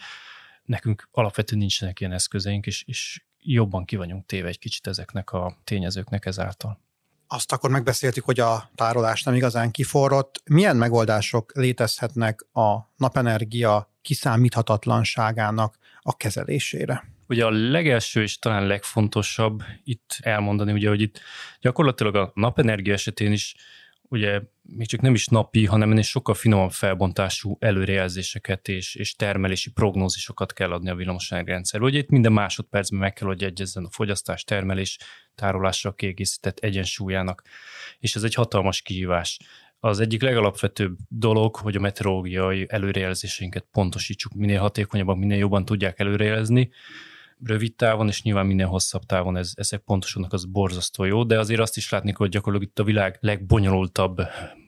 nekünk 0.65 1.09
alapvetően 1.11 1.61
nincsenek 1.61 2.01
ilyen 2.01 2.13
eszközeink, 2.13 2.67
és, 2.67 2.83
és 2.87 3.23
jobban 3.39 3.85
ki 3.85 3.97
vagyunk 3.97 4.27
téve 4.27 4.49
egy 4.49 4.59
kicsit 4.59 4.87
ezeknek 4.87 5.31
a 5.31 5.57
tényezőknek 5.65 6.27
ezáltal. 6.27 6.81
Azt 7.27 7.53
akkor 7.53 7.71
megbeszéltük, 7.71 8.25
hogy 8.25 8.41
a 8.41 8.71
tárolás 8.75 9.23
nem 9.23 9.35
igazán 9.35 9.71
kiforrott. 9.71 10.43
Milyen 10.45 10.77
megoldások 10.77 11.53
létezhetnek 11.55 12.47
a 12.53 12.93
napenergia 12.97 13.93
kiszámíthatatlanságának 14.03 15.79
a 16.01 16.17
kezelésére? 16.17 17.05
Ugye 17.29 17.45
a 17.45 17.51
legelső 17.51 18.23
és 18.23 18.39
talán 18.39 18.67
legfontosabb 18.67 19.63
itt 19.85 20.17
elmondani, 20.21 20.73
ugye, 20.73 20.89
hogy 20.89 21.01
itt 21.01 21.21
gyakorlatilag 21.61 22.15
a 22.15 22.31
napenergia 22.35 22.93
esetén 22.93 23.33
is 23.33 23.55
ugye 24.09 24.41
még 24.63 24.87
csak 24.87 25.01
nem 25.01 25.15
is 25.15 25.27
napi, 25.27 25.67
hanem 25.67 25.91
ennél 25.91 26.03
sokkal 26.03 26.35
finomabb 26.35 26.71
felbontású 26.71 27.57
előrejelzéseket 27.61 28.69
és, 28.69 28.95
és 28.95 29.15
termelési 29.15 29.71
prognózisokat 29.71 30.53
kell 30.53 30.73
adni 30.73 30.91
a 30.91 30.95
villamosenergrendszerbe. 30.95 31.87
Ugye 31.87 31.99
itt 31.99 32.09
minden 32.09 32.33
másodpercben 32.33 33.01
meg 33.01 33.13
kell, 33.13 33.29
hogy 33.29 33.45
egyezzen 33.45 33.85
a 33.85 33.91
fogyasztás, 33.91 34.45
termelés, 34.45 34.99
tárolásra 35.35 35.93
kiegészített 35.93 36.59
egyensúlyának, 36.59 37.43
és 37.99 38.15
ez 38.15 38.23
egy 38.23 38.35
hatalmas 38.35 38.83
kihívás. 38.83 39.39
Az 39.79 40.01
egyik 40.01 40.23
legalapvetőbb 40.23 40.97
dolog, 41.09 41.57
hogy 41.57 41.77
a 41.77 41.81
meteorológiai 41.81 42.67
előrejelzéseinket 42.69 43.67
pontosítsuk, 43.73 44.35
minél 44.35 44.61
hatékonyabban, 44.61 45.19
minél 45.19 45.39
jobban 45.39 45.65
tudják 45.65 45.99
előrejelezni, 45.99 46.71
rövid 47.45 47.75
távon, 47.75 48.09
és 48.09 48.23
nyilván 48.23 48.47
minél 48.47 48.67
hosszabb 48.67 49.03
távon 49.03 49.37
ez, 49.37 49.53
ezek 49.55 49.81
pontosanak 49.81 50.33
az 50.33 50.45
borzasztó 50.45 51.05
jó, 51.05 51.25
de 51.25 51.39
azért 51.39 51.61
azt 51.61 51.77
is 51.77 51.91
látni, 51.91 52.13
hogy 52.17 52.29
gyakorlatilag 52.29 52.73
itt 52.73 52.79
a 52.79 52.85
világ 52.85 53.19
legbonyolultabb 53.21 54.21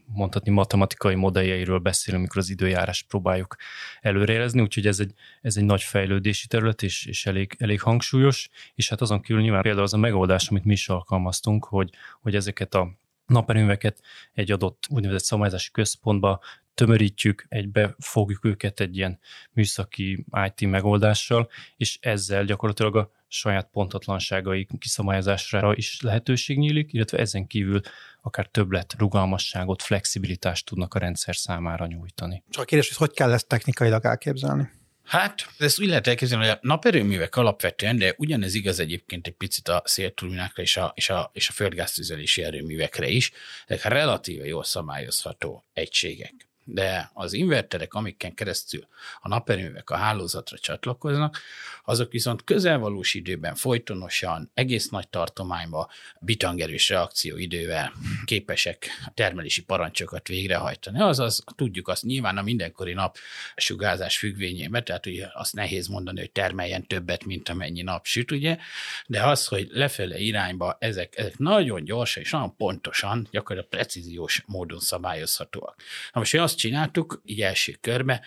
mondhatni 0.06 0.50
matematikai 0.50 1.14
modelljeiről 1.14 1.78
beszélünk, 1.78 2.22
amikor 2.22 2.40
az 2.40 2.50
időjárás 2.50 3.02
próbáljuk 3.02 3.56
előrejelezni, 4.00 4.60
úgyhogy 4.60 4.86
ez 4.86 5.00
egy, 5.00 5.12
ez 5.40 5.56
egy 5.56 5.64
nagy 5.64 5.82
fejlődési 5.82 6.46
terület, 6.46 6.82
és, 6.82 7.06
és 7.06 7.26
elég, 7.26 7.56
elég 7.58 7.80
hangsúlyos, 7.80 8.48
és 8.74 8.88
hát 8.88 9.00
azon 9.00 9.20
kívül 9.20 9.42
nyilván 9.42 9.62
például 9.62 9.84
az 9.84 9.94
a 9.94 9.98
megoldás, 9.98 10.48
amit 10.48 10.64
mi 10.64 10.72
is 10.72 10.88
alkalmaztunk, 10.88 11.64
hogy, 11.64 11.90
hogy 12.20 12.34
ezeket 12.34 12.74
a 12.74 12.90
naperőműveket 13.26 14.02
egy 14.32 14.52
adott 14.52 14.86
úgynevezett 14.88 15.24
szabályozási 15.24 15.70
központba 15.70 16.40
tömörítjük, 16.76 17.46
egybe 17.48 17.94
fogjuk 17.98 18.44
őket 18.44 18.80
egy 18.80 18.96
ilyen 18.96 19.18
műszaki 19.52 20.24
IT 20.46 20.68
megoldással, 20.68 21.48
és 21.76 21.98
ezzel 22.00 22.44
gyakorlatilag 22.44 22.96
a 22.96 23.10
saját 23.28 23.68
pontatlanságai 23.72 24.68
kiszabályozására 24.78 25.74
is 25.74 26.00
lehetőség 26.00 26.58
nyílik, 26.58 26.92
illetve 26.92 27.18
ezen 27.18 27.46
kívül 27.46 27.80
akár 28.22 28.46
többlet, 28.46 28.94
rugalmasságot, 28.98 29.82
flexibilitást 29.82 30.66
tudnak 30.66 30.94
a 30.94 30.98
rendszer 30.98 31.36
számára 31.36 31.86
nyújtani. 31.86 32.42
Csak 32.50 32.62
a 32.62 32.66
kérdés, 32.66 32.88
hogy 32.88 32.96
hogy 32.96 33.16
kell 33.16 33.32
ezt 33.32 33.48
technikailag 33.48 34.04
elképzelni? 34.04 34.70
Hát, 35.04 35.48
ezt 35.58 35.80
úgy 35.80 35.86
lehet 35.86 36.06
elképzelni, 36.06 36.44
hogy 36.46 36.54
a 36.54 36.66
naperőművek 36.66 37.36
alapvetően, 37.36 37.98
de 37.98 38.14
ugyanez 38.16 38.54
igaz 38.54 38.78
egyébként 38.78 39.26
egy 39.26 39.34
picit 39.34 39.68
a 39.68 39.82
szélturbinákra 39.84 40.62
és 40.62 40.76
a, 40.76 40.92
és 40.94 41.10
a, 41.10 41.30
és 41.32 41.48
a 41.48 41.52
földgáztüzelési 41.52 42.42
erőművekre 42.42 43.08
is, 43.08 43.32
ezek 43.66 43.84
relatíve 43.84 44.46
jól 44.46 44.64
szabályozható 44.64 45.64
egységek 45.72 46.45
de 46.68 47.10
az 47.14 47.32
inverterek, 47.32 47.94
amiken 47.94 48.34
keresztül 48.34 48.86
a 49.20 49.28
naperőművek 49.28 49.90
a 49.90 49.96
hálózatra 49.96 50.58
csatlakoznak, 50.58 51.38
azok 51.84 52.12
viszont 52.12 52.44
közelvalós 52.44 53.14
időben 53.14 53.54
folytonosan, 53.54 54.50
egész 54.54 54.88
nagy 54.88 55.08
tartományba, 55.08 55.90
bitangerős 56.20 56.88
reakcióidővel 56.88 57.92
képesek 58.24 58.88
termelési 59.14 59.62
parancsokat 59.62 60.28
végrehajtani. 60.28 61.00
Azaz 61.00 61.44
tudjuk 61.56 61.88
azt 61.88 62.02
nyilván 62.02 62.38
a 62.38 62.42
mindenkori 62.42 62.92
nap 62.92 63.16
sugárzás 63.56 64.18
függvényében, 64.18 64.84
tehát 64.84 65.06
ugye 65.06 65.26
azt 65.32 65.54
nehéz 65.54 65.86
mondani, 65.86 66.18
hogy 66.18 66.30
termeljen 66.30 66.86
többet, 66.86 67.24
mint 67.24 67.48
amennyi 67.48 67.82
nap 67.82 68.06
süt, 68.06 68.30
ugye, 68.30 68.58
de 69.06 69.22
az, 69.22 69.46
hogy 69.46 69.68
lefele 69.70 70.18
irányba 70.18 70.76
ezek, 70.80 71.18
ezek 71.18 71.38
nagyon 71.38 71.84
gyorsan 71.84 72.22
és 72.22 72.30
nagyon 72.30 72.56
pontosan, 72.56 73.28
gyakorlatilag 73.30 73.74
precíziós 73.74 74.42
módon 74.46 74.80
szabályozhatóak. 74.80 75.74
Na 76.12 76.20
most, 76.20 76.34
azt 76.34 76.55
azt 76.56 76.64
csináltuk, 76.64 77.22
így 77.24 77.42
első 77.42 77.76
körbe, 77.80 78.20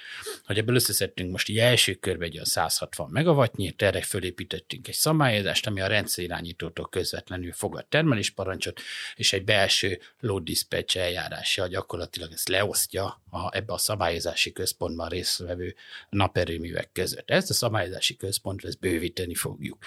hogy 0.43 0.57
ebből 0.57 0.75
összeszedtünk 0.75 1.31
most 1.31 1.49
így 1.49 1.57
első 1.57 1.93
körbe 1.93 2.25
egy 2.25 2.33
olyan 2.33 2.45
160 2.45 3.09
megawattnyit, 3.09 3.81
erre 3.81 4.01
fölépítettünk 4.01 4.87
egy 4.87 4.93
szabályozást, 4.93 5.67
ami 5.67 5.81
a 5.81 5.87
rendszerirányítótól 5.87 6.89
közvetlenül 6.89 7.53
fogad 7.53 7.85
termelésparancsot, 7.85 8.81
és 9.15 9.33
egy 9.33 9.43
belső 9.43 9.99
load 10.19 10.43
dispatch 10.43 10.97
eljárással 10.97 11.67
gyakorlatilag 11.67 12.31
ezt 12.31 12.47
leosztja 12.47 13.21
a, 13.29 13.55
ebbe 13.55 13.73
a 13.73 13.77
szabályozási 13.77 14.51
központban 14.51 15.09
résztvevő 15.09 15.75
naperőművek 16.09 16.89
között. 16.91 17.29
Ezt 17.29 17.49
a 17.49 17.53
szabályozási 17.53 18.15
központot 18.15 18.69
ezt 18.69 18.79
bővíteni 18.79 19.35
fogjuk. 19.35 19.77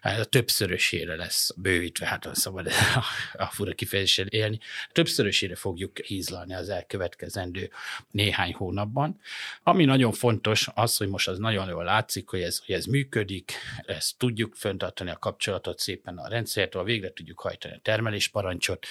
Hát 0.00 0.18
a 0.18 0.24
többszörösére 0.24 1.16
lesz 1.16 1.54
bővítve, 1.56 2.06
hát 2.06 2.28
szabad 2.32 2.66
a, 2.66 3.04
a 3.44 3.46
fura 3.46 3.72
kifejezéssel 3.72 4.26
élni, 4.26 4.58
többszörösére 4.92 5.54
fogjuk 5.54 5.98
hízlalni 5.98 6.54
az 6.54 6.68
elkövetkezendő 6.68 7.70
néhány 8.10 8.54
hónapban. 8.54 9.20
Ami 9.62 9.84
nagyon 9.84 10.12
fontos, 10.12 10.68
az, 10.74 10.96
hogy 10.96 11.08
most 11.08 11.28
az 11.28 11.38
nagyon 11.38 11.68
jól 11.68 11.84
látszik, 11.84 12.28
hogy 12.28 12.40
ez, 12.40 12.58
hogy 12.66 12.74
ez 12.74 12.84
működik, 12.84 13.52
ezt 13.86 14.18
tudjuk 14.18 14.54
föntartani 14.54 15.10
a 15.10 15.18
kapcsolatot 15.18 15.78
szépen 15.78 16.18
a 16.18 16.28
rendszertől, 16.28 16.84
végre 16.84 17.12
tudjuk 17.12 17.40
hajtani 17.40 17.74
a 17.74 17.80
termelésparancsot, 17.82 18.86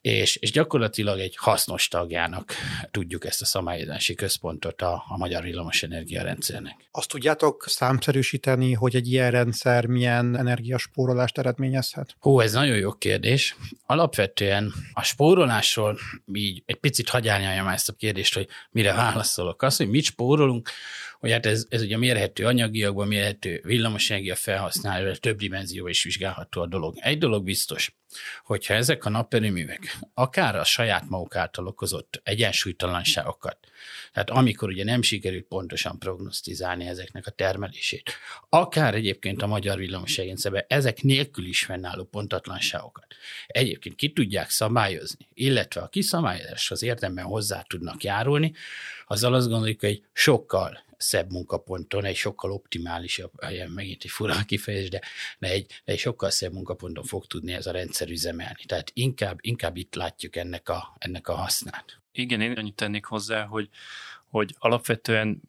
és, 0.00 0.36
és 0.36 0.50
gyakorlatilag 0.50 1.18
egy 1.18 1.36
hasznos 1.36 1.88
tagjának 1.88 2.52
tudjuk 2.90 3.24
ezt 3.24 3.42
a 3.42 3.44
szabályozási 3.44 4.14
központot 4.14 4.82
a, 4.82 5.04
a 5.08 5.16
magyar 5.16 5.42
villamosenergia 5.42 6.22
rendszernek. 6.22 6.88
Azt 6.90 7.08
tudjátok 7.08 7.64
számszerűsíteni, 7.68 8.72
hogy 8.72 8.96
egy 8.96 9.12
ilyen 9.12 9.30
rendszer 9.30 9.86
milyen 9.86 10.36
energiaspórolást 10.36 11.38
eredményezhet? 11.38 12.16
Hú, 12.18 12.40
ez 12.40 12.52
nagyon 12.52 12.76
jó 12.76 12.92
kérdés. 12.92 13.56
Alapvetően 13.86 14.72
a 14.92 15.02
spórolásról 15.02 15.98
így 16.32 16.62
egy 16.66 16.76
picit 16.76 17.08
hagyálnyalja 17.08 17.72
ezt 17.72 17.88
a 17.88 17.92
kérdést, 17.92 18.34
hogy 18.34 18.48
mire 18.70 18.92
válaszolok. 18.92 19.62
Az, 19.62 19.76
hogy 19.76 19.88
mit 19.88 20.04
spórolunk, 20.04 20.70
hogy 21.20 21.30
hát 21.30 21.46
ez, 21.46 21.66
ez 21.68 21.82
ugye 21.82 21.96
mérhető 21.96 22.46
anyagiakban, 22.46 23.08
mérhető 23.08 23.60
villamosenergia 23.64 24.34
felhasználóra, 24.34 25.16
több 25.16 25.38
dimenzióban 25.38 25.90
is 25.90 26.02
vizsgálható 26.02 26.60
a 26.60 26.66
dolog. 26.66 26.96
Egy 27.00 27.18
dolog 27.18 27.44
biztos, 27.44 27.94
hogyha 28.44 28.74
ezek 28.74 29.04
a 29.04 29.10
naperőművek 29.10 29.98
akár 30.14 30.56
a 30.56 30.64
saját 30.64 31.08
maguk 31.08 31.36
által 31.36 31.66
okozott 31.66 32.20
egyensúlytalanságokat, 32.24 33.56
tehát 34.12 34.30
amikor 34.30 34.68
ugye 34.68 34.84
nem 34.84 35.02
sikerült 35.02 35.44
pontosan 35.44 35.98
prognosztizálni 35.98 36.86
ezeknek 36.86 37.26
a 37.26 37.30
termelését, 37.30 38.12
akár 38.48 38.94
egyébként 38.94 39.42
a 39.42 39.46
magyar 39.46 39.78
villamosrendszerben 39.78 40.64
ezek 40.68 41.02
nélkül 41.02 41.46
is 41.46 41.64
fennálló 41.64 42.04
pontatlanságokat 42.04 43.06
egyébként 43.46 43.94
ki 43.94 44.12
tudják 44.12 44.50
szabályozni, 44.50 45.28
illetve 45.34 45.80
a 45.80 45.88
kiszabályozáshoz 45.88 46.82
érdemben 46.82 47.24
hozzá 47.24 47.62
tudnak 47.62 48.02
járulni, 48.02 48.52
azzal 49.06 49.34
azt 49.34 49.48
gondoljuk, 49.48 49.80
hogy 49.80 50.02
sokkal 50.12 50.88
szebb 51.02 51.30
munkaponton, 51.30 52.04
egy 52.04 52.16
sokkal 52.16 52.52
optimálisabb, 52.52 53.32
megint 53.74 54.04
egy 54.04 54.10
fura 54.10 54.34
kifejezés, 54.46 54.88
de, 54.88 55.00
de 55.38 55.48
egy, 55.48 55.66
de 55.84 55.92
egy 55.92 55.98
sokkal 55.98 56.30
szebb 56.30 56.52
munkaponton 56.52 57.04
fog 57.04 57.26
tudni 57.26 57.52
ez 57.52 57.66
a 57.66 57.72
rendszer 57.72 58.08
üzemelni. 58.08 58.64
Tehát 58.66 58.90
inkább, 58.94 59.38
inkább 59.40 59.76
itt 59.76 59.94
látjuk 59.94 60.36
ennek 60.36 60.68
a, 60.68 60.96
ennek 60.98 61.28
a 61.28 61.34
hasznát. 61.34 62.00
Igen, 62.12 62.40
én 62.40 62.52
annyit 62.52 62.74
tennék 62.74 63.04
hozzá, 63.04 63.44
hogy, 63.44 63.68
hogy 64.26 64.54
alapvetően 64.58 65.42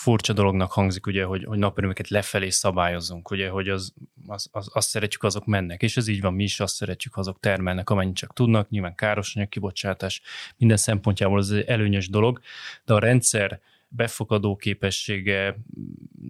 furcsa 0.00 0.32
dolognak 0.32 0.72
hangzik, 0.72 1.06
ugye, 1.06 1.24
hogy, 1.24 1.44
hogy 1.44 1.58
naperőmeket 1.58 2.08
lefelé 2.08 2.48
szabályozunk, 2.48 3.30
ugye, 3.30 3.48
hogy 3.48 3.68
az, 3.68 3.92
az, 4.26 4.48
az, 4.52 4.68
azt 4.72 4.88
szeretjük, 4.88 5.22
azok 5.22 5.46
mennek, 5.46 5.82
és 5.82 5.96
ez 5.96 6.08
így 6.08 6.20
van, 6.20 6.34
mi 6.34 6.42
is 6.42 6.60
azt 6.60 6.74
szeretjük, 6.74 7.16
azok 7.16 7.40
termelnek, 7.40 7.90
amennyit 7.90 8.16
csak 8.16 8.32
tudnak, 8.32 8.68
nyilván 8.68 8.94
káros 8.94 9.36
kibocsátás 9.48 10.22
minden 10.56 10.76
szempontjából 10.76 11.38
az 11.38 11.50
egy 11.50 11.64
előnyös 11.66 12.08
dolog, 12.08 12.40
de 12.84 12.94
a 12.94 12.98
rendszer 12.98 13.60
befogadó 13.92 14.56
képessége 14.56 15.56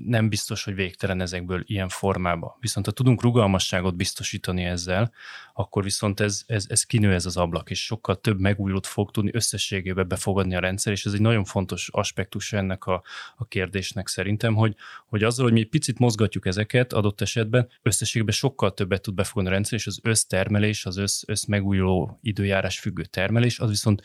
nem 0.05 0.29
biztos, 0.29 0.65
hogy 0.65 0.75
végtelen 0.75 1.21
ezekből 1.21 1.63
ilyen 1.67 1.89
formába. 1.89 2.57
Viszont 2.61 2.87
ha 2.87 2.93
tudunk 2.93 3.23
rugalmasságot 3.23 3.97
biztosítani 3.97 4.65
ezzel, 4.65 5.13
akkor 5.55 5.83
viszont 5.83 6.21
ez, 6.21 6.43
ez, 6.47 6.67
ez 6.69 6.85
kinő 6.85 7.13
ez 7.13 7.27
az 7.27 7.37
ablak, 7.37 7.71
és 7.71 7.85
sokkal 7.85 8.21
több 8.21 8.41
megújulót 8.41 8.87
fog 8.87 9.11
tudni 9.11 9.31
összességében 9.33 10.09
befogadni 10.09 10.55
a 10.55 10.61
rendszer, 10.61 10.93
és 10.93 11.05
ez 11.05 11.13
egy 11.13 11.21
nagyon 11.21 11.45
fontos 11.45 11.89
aspektus 11.89 12.53
ennek 12.53 12.87
a, 12.87 13.03
a 13.37 13.47
kérdésnek 13.47 14.09
szerintem, 14.09 14.55
hogy, 14.55 14.75
hogy 15.07 15.23
azzal, 15.23 15.45
hogy 15.45 15.55
mi 15.55 15.65
picit 15.65 15.99
mozgatjuk 15.99 16.47
ezeket 16.47 16.93
adott 16.93 17.21
esetben, 17.21 17.69
összességében 17.83 18.35
sokkal 18.35 18.75
többet 18.75 19.03
tud 19.03 19.15
befogadni 19.15 19.51
a 19.51 19.53
rendszer, 19.53 19.79
és 19.79 19.87
az 19.87 20.01
össztermelés, 20.03 20.87
az 20.87 20.97
össz, 20.97 21.23
össz 21.27 21.45
megújuló 21.45 22.19
időjárás 22.23 22.79
függő 22.79 23.05
termelés, 23.05 23.59
az 23.59 23.69
viszont 23.69 24.03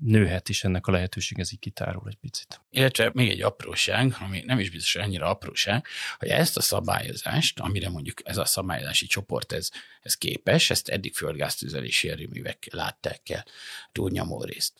nőhet 0.00 0.48
is 0.48 0.64
ennek 0.64 0.86
a 0.86 0.92
lehetőség, 0.92 1.38
ez 1.38 1.52
így 1.52 1.58
kitárul 1.58 2.08
egy 2.08 2.16
picit. 2.20 2.60
Illetve 2.70 3.10
még 3.14 3.30
egy 3.30 3.42
apróság, 3.42 4.16
ami 4.20 4.42
nem 4.46 4.58
is 4.58 4.70
biztos, 4.70 4.94
annyira 4.94 5.26
apróság, 5.26 5.86
hogy 6.18 6.28
ezt 6.28 6.56
a 6.56 6.60
szabályozást, 6.60 7.60
amire 7.60 7.88
mondjuk 7.88 8.20
ez 8.24 8.36
a 8.36 8.44
szabályozási 8.44 9.06
csoport 9.06 9.52
ez, 9.52 9.70
ez 10.02 10.14
képes, 10.14 10.70
ezt 10.70 10.88
eddig 10.88 11.14
földgáztüzelési 11.14 12.08
erőművek 12.08 12.68
látták 12.70 13.30
el 13.30 13.44
túlnyomó 13.92 14.44
részt. 14.44 14.72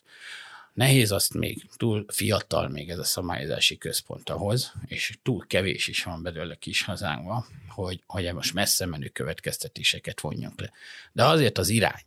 Nehéz 0.75 1.12
azt 1.12 1.35
még, 1.35 1.67
túl 1.77 2.05
fiatal 2.09 2.69
még 2.69 2.91
ez 2.91 2.99
a 2.99 3.05
szabályozási 3.05 3.79
központ 3.79 4.31
ahhoz, 4.31 4.73
és 4.87 5.19
túl 5.23 5.47
kevés 5.47 5.89
is 5.89 6.03
van 6.03 6.23
belőle 6.23 6.55
kis 6.55 6.83
hazánkban, 6.83 7.47
hogy, 7.69 8.03
hogy 8.07 8.33
most 8.35 8.55
messze 8.55 8.87
menő 8.87 9.09
következtetéseket 9.09 10.21
vonjunk 10.21 10.61
le. 10.61 10.73
De 11.12 11.25
azért 11.25 11.59
az 11.59 11.69
irány, 11.69 12.03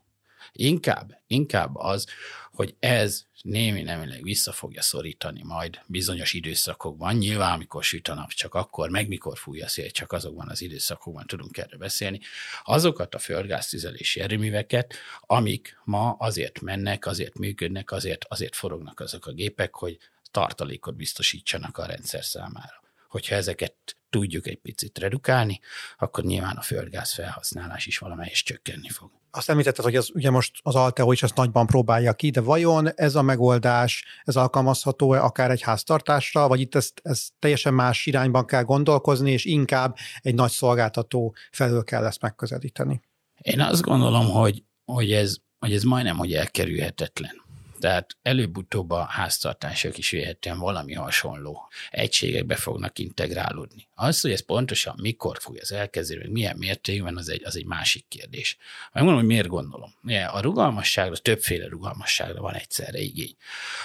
Inkább, 0.52 1.22
inkább 1.28 1.76
az, 1.76 2.06
hogy 2.52 2.76
ez 2.80 3.26
némi 3.42 3.82
nemileg 3.82 4.24
vissza 4.24 4.52
fogja 4.52 4.82
szorítani 4.82 5.42
majd 5.44 5.80
bizonyos 5.86 6.34
időszakokban. 6.34 7.16
Nyilván, 7.16 7.54
amikor 7.54 7.84
süt 7.84 8.08
a 8.08 8.14
nap, 8.14 8.30
csak 8.30 8.54
akkor, 8.54 8.90
meg 8.90 9.08
mikor 9.08 9.38
fúj 9.38 9.62
a 9.62 9.68
szél, 9.68 9.92
csak 9.92 10.12
azokban 10.12 10.50
az 10.50 10.62
időszakokban 10.62 11.28
tudunk 11.28 11.58
erről 11.58 11.80
beszélni. 11.80 12.20
Azokat 12.64 13.16
a 13.16 13.20
földgáztüzelési 13.20 14.20
erőműveket, 14.20 14.94
amik 15.22 15.80
ma 15.84 16.12
azért 16.12 16.62
mennek, 16.62 17.06
azért 17.06 17.38
működnek, 17.38 17.92
azért, 17.92 18.26
azért 18.28 18.56
forognak 18.56 19.00
azok 19.00 19.26
a 19.26 19.32
gépek, 19.32 19.76
hogy 19.76 19.98
tartalékot 20.32 20.96
biztosítsanak 20.96 21.78
a 21.78 21.86
rendszer 21.86 22.24
számára. 22.24 22.83
Hogyha 23.14 23.36
ezeket 23.36 23.76
tudjuk 24.10 24.48
egy 24.48 24.60
picit 24.60 24.98
redukálni, 24.98 25.60
akkor 25.98 26.24
nyilván 26.24 26.56
a 26.56 26.62
földgáz 26.62 27.14
felhasználás 27.14 27.86
is 27.86 27.98
valamelyest 27.98 28.46
csökkenni 28.46 28.90
fog. 28.90 29.12
Azt 29.32 29.50
említetted, 29.50 29.84
hogy 29.84 29.96
az, 29.96 30.12
ugye 30.14 30.30
most 30.30 30.52
az 30.62 30.76
Alteo 30.76 31.12
is 31.12 31.24
ezt 31.24 31.36
nagyban 31.36 31.66
próbálja 31.66 32.14
ki, 32.14 32.30
de 32.30 32.42
vajon 32.42 32.90
ez 32.96 33.16
a 33.16 33.22
megoldás, 33.22 34.06
ez 34.24 34.36
alkalmazható-e 34.36 35.24
akár 35.24 35.52
egy 35.52 35.62
háztartásra, 35.62 36.48
vagy 36.48 36.60
itt 36.60 36.76
ezt, 36.76 37.02
ezt 37.04 37.34
teljesen 37.40 37.74
más 37.74 38.06
irányban 38.06 38.46
kell 38.46 38.64
gondolkozni, 38.64 39.32
és 39.32 39.46
inkább 39.46 39.96
egy 40.22 40.36
nagy 40.36 40.52
szolgáltató 40.52 41.36
felől 41.52 41.84
kell 41.84 42.06
ezt 42.06 42.22
megközelíteni? 42.22 43.02
Én 43.42 43.62
azt 43.62 43.82
gondolom, 43.82 44.30
hogy, 44.30 44.64
hogy, 44.86 45.12
ez, 45.12 45.36
hogy 45.60 45.74
ez 45.74 45.84
majdnem, 45.84 46.18
hogy 46.18 46.34
elkerülhetetlen. 46.34 47.43
Tehát 47.84 48.18
előbb-utóbb 48.22 48.92
a 48.92 49.04
háztartások 49.04 49.98
is 49.98 50.10
véletlenül 50.10 50.62
valami 50.62 50.94
hasonló 50.94 51.70
egységekbe 51.92 52.56
fognak 52.56 53.00
integrálódni. 53.00 53.88
Az, 53.96 54.22
hogy 54.22 54.32
ez 54.32 54.46
pontosan 54.46 54.96
mikor 55.02 55.38
fog 55.40 55.58
ez 55.58 55.72
elkezdeni, 55.72 56.30
milyen 56.30 56.58
mértékben, 56.58 57.18
az 57.18 57.30
egy, 57.30 57.44
az 57.46 57.58
egy 57.58 57.66
másik 57.66 58.06
kérdés. 58.08 58.58
Megmondom, 58.92 59.20
hogy 59.20 59.30
miért 59.30 59.48
gondolom. 59.48 59.94
A 60.32 60.40
rugalmasságra, 60.40 61.18
többféle 61.18 61.68
rugalmasságra 61.68 62.42
van 62.42 62.54
egyszerre 62.54 63.00
igény. 63.00 63.36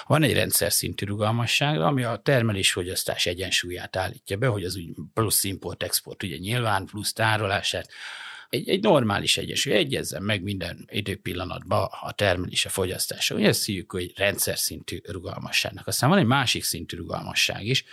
Van 0.06 0.22
egy 0.22 0.32
rendszer 0.32 0.72
szintű 0.72 1.06
rugalmasságra, 1.06 1.86
ami 1.86 2.02
a 2.02 2.16
termelés-fogyasztás 2.16 3.26
egyensúlyát 3.26 3.96
állítja 3.96 4.36
be, 4.36 4.46
hogy 4.46 4.64
az 4.64 4.76
úgy 4.76 4.90
plusz 5.14 5.44
import-export, 5.44 6.22
ugye 6.22 6.36
nyilván 6.36 6.84
plusz 6.84 7.12
tárolását, 7.12 7.88
egy, 8.48 8.68
egy 8.68 8.82
normális 8.82 9.36
egyesül, 9.36 9.72
egyezzen 9.72 10.22
meg 10.22 10.42
minden 10.42 10.88
időpillanatban 10.90 11.88
a 12.00 12.12
termelés, 12.12 12.64
a 12.64 12.68
fogyasztása. 12.68 13.34
Ugye 13.34 13.48
ezt 13.48 13.64
hívjuk, 13.64 13.92
hogy 13.92 14.12
rendszer 14.16 14.58
szintű 14.58 14.98
rugalmasságnak. 15.04 15.86
Aztán 15.86 16.08
van 16.08 16.18
egy 16.18 16.26
másik 16.26 16.64
szintű 16.64 16.96
rugalmasság 16.96 17.66
is, 17.66 17.84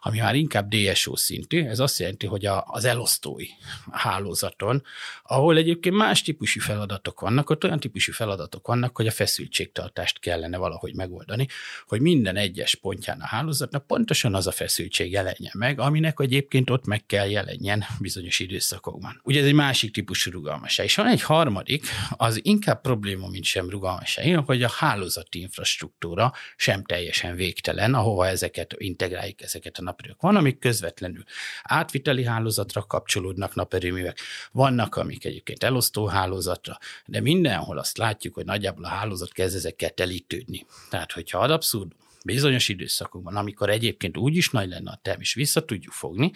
ami 0.00 0.18
már 0.18 0.34
inkább 0.34 0.68
DSO 0.68 1.16
szintű, 1.16 1.64
ez 1.64 1.78
azt 1.78 1.98
jelenti, 1.98 2.26
hogy 2.26 2.46
a, 2.46 2.64
az 2.66 2.84
elosztói 2.84 3.46
hálózaton, 3.90 4.82
ahol 5.22 5.56
egyébként 5.56 5.96
más 5.96 6.22
típusú 6.22 6.60
feladatok 6.60 7.20
vannak, 7.20 7.50
ott 7.50 7.64
olyan 7.64 7.80
típusú 7.80 8.12
feladatok 8.12 8.66
vannak, 8.66 8.96
hogy 8.96 9.06
a 9.06 9.10
feszültségtartást 9.10 10.18
kellene 10.18 10.56
valahogy 10.56 10.94
megoldani, 10.94 11.46
hogy 11.86 12.00
minden 12.00 12.36
egyes 12.36 12.74
pontján 12.74 13.20
a 13.20 13.26
hálózatnak 13.26 13.86
pontosan 13.86 14.34
az 14.34 14.46
a 14.46 14.52
feszültség 14.52 15.12
jelenjen 15.12 15.52
meg, 15.58 15.80
aminek 15.80 16.20
egyébként 16.20 16.70
ott 16.70 16.86
meg 16.86 17.06
kell 17.06 17.30
jelenjen 17.30 17.84
bizonyos 18.00 18.38
időszakokban. 18.38 19.20
Ugye 19.24 19.40
ez 19.40 19.46
egy 19.46 19.54
másik 19.54 19.90
típusú 20.02 20.30
rugalmasság. 20.30 20.86
És 20.86 20.94
van 20.94 21.06
egy 21.06 21.22
harmadik, 21.22 21.86
az 22.10 22.40
inkább 22.42 22.80
probléma, 22.80 23.28
mint 23.28 23.44
sem 23.44 23.70
rugalmasság, 23.70 24.44
hogy 24.46 24.62
a 24.62 24.70
hálózati 24.70 25.40
infrastruktúra 25.40 26.32
sem 26.56 26.84
teljesen 26.84 27.34
végtelen, 27.34 27.94
ahova 27.94 28.26
ezeket 28.26 28.74
integráljuk, 28.78 29.42
ezeket 29.42 29.78
a 29.78 29.82
naperők. 29.82 30.20
Van, 30.20 30.36
amik 30.36 30.58
közvetlenül 30.58 31.22
átviteli 31.62 32.24
hálózatra 32.24 32.82
kapcsolódnak 32.82 33.54
naperőművek, 33.54 34.18
vannak, 34.52 34.96
amik 34.96 35.24
egyébként 35.24 35.62
elosztó 35.62 36.06
hálózatra, 36.06 36.78
de 37.06 37.20
mindenhol 37.20 37.78
azt 37.78 37.98
látjuk, 37.98 38.34
hogy 38.34 38.44
nagyjából 38.44 38.84
a 38.84 38.88
hálózat 38.88 39.32
kezd 39.32 39.56
ezekkel 39.56 39.90
telítődni. 39.90 40.66
Tehát, 40.90 41.12
hogyha 41.12 41.38
ad 41.38 41.50
abszurdum, 41.50 41.98
bizonyos 42.24 42.68
időszakokban, 42.68 43.36
amikor 43.36 43.70
egyébként 43.70 44.16
úgy 44.16 44.36
is 44.36 44.50
nagy 44.50 44.68
lenne 44.68 44.90
a 44.90 44.98
termés, 45.02 45.34
vissza 45.34 45.64
tudjuk 45.64 45.92
fogni, 45.92 46.32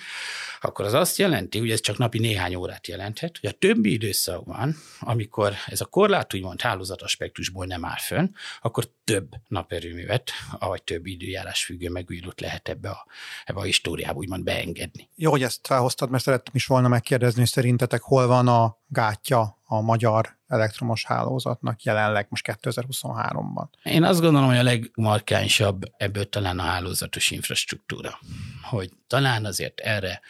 akkor 0.61 0.85
az 0.85 0.93
azt 0.93 1.19
jelenti, 1.19 1.59
hogy 1.59 1.71
ez 1.71 1.81
csak 1.81 1.99
napi 1.99 2.19
néhány 2.19 2.55
órát 2.55 2.87
jelenthet, 2.87 3.38
hogy 3.40 3.49
a 3.49 3.59
többi 3.59 3.93
időszakban, 3.93 4.76
amikor 5.00 5.52
ez 5.66 5.81
a 5.81 5.85
korlát 5.85 6.35
úgymond 6.35 6.61
hálózat 6.61 7.02
aspektusból 7.02 7.66
nem 7.66 7.85
áll 7.85 7.99
fönn, 7.99 8.28
akkor 8.61 8.90
több 9.05 9.28
naperőművet, 9.49 10.31
vagy 10.59 10.83
több 10.83 11.07
időjárás 11.07 11.64
függő 11.64 11.90
megújulót 11.90 12.40
lehet 12.40 12.69
ebbe 12.69 12.90
a, 12.90 13.07
ebbe 13.45 13.61
a 13.61 13.64
históriába 13.64 14.19
úgymond 14.19 14.45
beengedni. 14.45 15.09
Jó, 15.14 15.31
hogy 15.31 15.43
ezt 15.43 15.66
felhoztad, 15.66 16.11
mert 16.11 16.23
szerettem 16.23 16.55
is 16.57 16.66
volna 16.66 16.88
megkérdezni, 16.88 17.40
hogy 17.40 17.49
szerintetek 17.49 18.02
hol 18.02 18.26
van 18.26 18.49
a 18.49 18.78
gátja 18.87 19.59
a 19.64 19.81
magyar 19.81 20.36
elektromos 20.49 21.05
hálózatnak 21.05 21.83
jelenleg 21.83 22.26
most 22.29 22.59
2023-ban? 22.62 23.67
Én 23.83 24.05
azt 24.05 24.21
gondolom, 24.21 24.49
hogy 24.49 24.59
a 24.59 24.62
legmarkánsabb 24.62 25.83
ebből 25.97 26.29
talán 26.29 26.59
a 26.59 26.62
hálózatos 26.62 27.31
infrastruktúra, 27.31 28.19
hogy 28.62 28.93
talán 29.07 29.45
azért 29.45 29.81
erre 29.81 30.21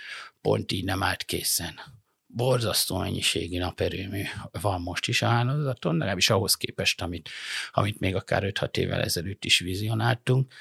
pont 0.41 0.73
így 0.73 0.85
nem 0.85 1.03
állt 1.03 1.23
készen. 1.23 1.81
Borzasztó 2.27 2.99
mennyiségű 2.99 3.59
naperőmű 3.59 4.23
van 4.61 4.81
most 4.81 5.09
is 5.09 5.23
a 5.23 5.27
hálózaton, 5.29 5.97
legalábbis 5.97 6.31
ahhoz 6.31 6.55
képest, 6.55 7.03
amit, 7.03 7.29
amit 7.73 8.01
még 8.01 8.15
akár 8.15 8.43
5-6 8.47 8.77
évvel 8.77 9.03
ezelőtt 9.03 9.45
is 9.45 9.59
vizionáltunk, 9.59 10.53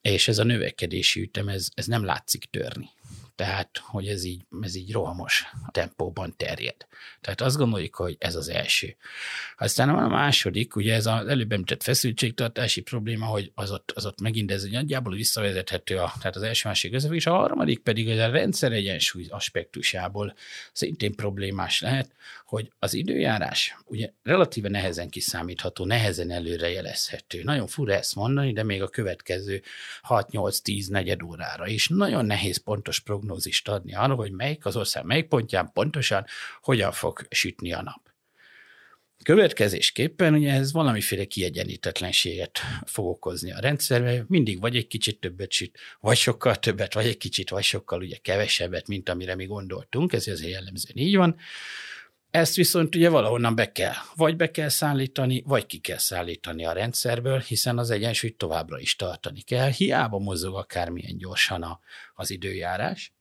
és 0.00 0.28
ez 0.28 0.38
a 0.38 0.44
növekedési 0.44 1.20
ütem, 1.20 1.48
ez, 1.48 1.68
ez 1.74 1.86
nem 1.86 2.04
látszik 2.04 2.44
törni 2.50 2.90
tehát 3.38 3.80
hogy 3.82 4.08
ez 4.08 4.24
így, 4.24 4.44
ez 4.62 4.74
így 4.74 4.92
rohamos 4.92 5.46
tempóban 5.70 6.34
terjed. 6.36 6.76
Tehát 7.20 7.40
azt 7.40 7.56
gondoljuk, 7.56 7.94
hogy 7.94 8.16
ez 8.18 8.34
az 8.34 8.48
első. 8.48 8.96
Aztán 9.58 9.92
van 9.92 10.04
a 10.04 10.08
második, 10.08 10.76
ugye 10.76 10.94
ez 10.94 11.06
az 11.06 11.26
előbb 11.26 11.52
említett 11.52 11.82
feszültségtartási 11.82 12.80
probléma, 12.80 13.26
hogy 13.26 13.52
az 13.54 13.70
ott, 13.70 13.90
az 13.94 14.06
ott 14.06 14.20
megint 14.20 14.50
ez 14.50 14.64
nagyjából 14.64 15.14
visszavezethető, 15.14 15.96
a, 15.96 16.12
tehát 16.18 16.36
az 16.36 16.42
első 16.42 16.68
másik 16.68 16.92
és 17.10 17.26
a 17.26 17.30
harmadik 17.30 17.78
pedig, 17.78 18.06
hogy 18.06 18.18
a 18.18 18.30
rendszer 18.30 18.72
egyensúly 18.72 19.26
aspektusából 19.28 20.34
szintén 20.72 21.14
problémás 21.14 21.80
lehet, 21.80 22.12
hogy 22.48 22.72
az 22.78 22.94
időjárás 22.94 23.76
ugye 23.84 24.10
relatíve 24.22 24.68
nehezen 24.68 25.08
kiszámítható, 25.08 25.84
nehezen 25.84 26.30
előrejelezhető. 26.30 27.42
Nagyon 27.42 27.66
fura 27.66 27.92
ezt 27.92 28.14
mondani, 28.14 28.52
de 28.52 28.62
még 28.62 28.82
a 28.82 28.88
következő 28.88 29.62
6-8-10 30.08 30.88
negyed 30.88 31.22
órára 31.22 31.66
is 31.66 31.88
nagyon 31.88 32.26
nehéz 32.26 32.56
pontos 32.56 33.00
prognózist 33.28 33.68
adni 33.68 33.94
arra, 33.94 34.14
hogy 34.14 34.32
melyik 34.32 34.66
az 34.66 34.76
ország 34.76 35.04
melyik 35.04 35.28
pontján 35.28 35.70
pontosan 35.72 36.24
hogyan 36.62 36.92
fog 36.92 37.26
sütni 37.30 37.72
a 37.72 37.82
nap. 37.82 38.00
Következésképpen 39.22 40.34
ugye 40.34 40.52
ez 40.52 40.72
valamiféle 40.72 41.24
kiegyenítetlenséget 41.24 42.58
fog 42.84 43.06
okozni 43.06 43.52
a 43.52 43.60
rendszerbe, 43.60 44.24
mindig 44.28 44.60
vagy 44.60 44.76
egy 44.76 44.86
kicsit 44.86 45.20
többet 45.20 45.52
süt, 45.52 45.78
vagy 46.00 46.16
sokkal 46.16 46.56
többet, 46.56 46.94
vagy 46.94 47.06
egy 47.06 47.16
kicsit, 47.16 47.50
vagy 47.50 47.62
sokkal 47.62 48.02
ugye 48.02 48.16
kevesebbet, 48.16 48.88
mint 48.88 49.08
amire 49.08 49.34
mi 49.34 49.46
gondoltunk, 49.46 50.12
ez 50.12 50.26
azért 50.26 50.50
jellemzően 50.50 50.96
így 50.96 51.16
van. 51.16 51.36
Ezt 52.30 52.54
viszont 52.54 52.94
ugye 52.94 53.08
valahonnan 53.08 53.54
be 53.54 53.72
kell, 53.72 53.94
vagy 54.14 54.36
be 54.36 54.50
kell 54.50 54.68
szállítani, 54.68 55.42
vagy 55.46 55.66
ki 55.66 55.78
kell 55.78 55.98
szállítani 55.98 56.64
a 56.64 56.72
rendszerből, 56.72 57.38
hiszen 57.38 57.78
az 57.78 57.90
egyensúlyt 57.90 58.36
továbbra 58.36 58.78
is 58.78 58.96
tartani 58.96 59.40
kell. 59.40 59.70
Hiába 59.70 60.18
mozog 60.18 60.56
akármilyen 60.56 61.16
gyorsan 61.16 61.62
a, 61.62 61.80
az 62.14 62.30
időjárás. 62.30 63.12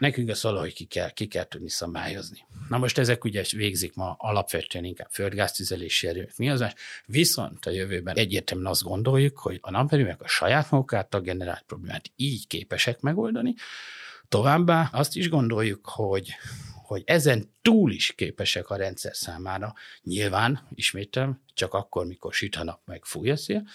Nekünk 0.00 0.28
ezt 0.28 0.42
valahogy 0.42 0.74
ki 0.74 0.84
kell, 0.84 1.10
ki 1.10 1.26
kell 1.26 1.44
tudni 1.44 1.68
szabályozni. 1.68 2.38
Na 2.68 2.78
most 2.78 2.98
ezek 2.98 3.24
ugye 3.24 3.44
végzik 3.50 3.94
ma 3.94 4.14
alapvetően 4.18 4.84
inkább 4.84 5.08
földgáztüzelési 5.10 6.28
az 6.48 6.64
Viszont 7.06 7.66
a 7.66 7.70
jövőben 7.70 8.16
egyértelműen 8.16 8.70
azt 8.70 8.82
gondoljuk, 8.82 9.38
hogy 9.38 9.58
a 9.60 9.70
naperőmek 9.70 10.22
a 10.22 10.28
saját 10.28 10.70
maguk 10.70 10.92
által 10.92 11.20
generált 11.20 11.64
problémát 11.66 12.10
így 12.16 12.46
képesek 12.46 13.00
megoldani, 13.00 13.54
Továbbá 14.28 14.88
azt 14.92 15.16
is 15.16 15.28
gondoljuk, 15.28 15.86
hogy 15.88 16.34
hogy 16.90 17.02
ezen 17.06 17.50
túl 17.62 17.92
is 17.92 18.12
képesek 18.12 18.70
a 18.70 18.76
rendszer 18.76 19.16
számára, 19.16 19.74
nyilván, 20.02 20.68
ismétem, 20.74 21.42
csak 21.54 21.74
akkor, 21.74 22.06
mikor 22.06 22.32
süt 22.32 22.56
a 22.56 22.64
nap, 22.64 22.80
meg 22.84 23.04
fúj 23.04 23.30
a 23.30 23.36
szél, 23.36 23.68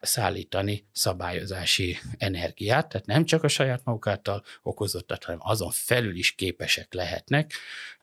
szállítani 0.00 0.86
szabályozási 0.92 1.98
energiát, 2.18 2.88
tehát 2.88 3.06
nem 3.06 3.24
csak 3.24 3.42
a 3.42 3.48
saját 3.48 3.84
maguk 3.84 4.06
által 4.06 4.44
okozottat, 4.62 5.24
hanem 5.24 5.40
azon 5.42 5.70
felül 5.70 6.16
is 6.16 6.32
képesek 6.32 6.94
lehetnek 6.94 7.52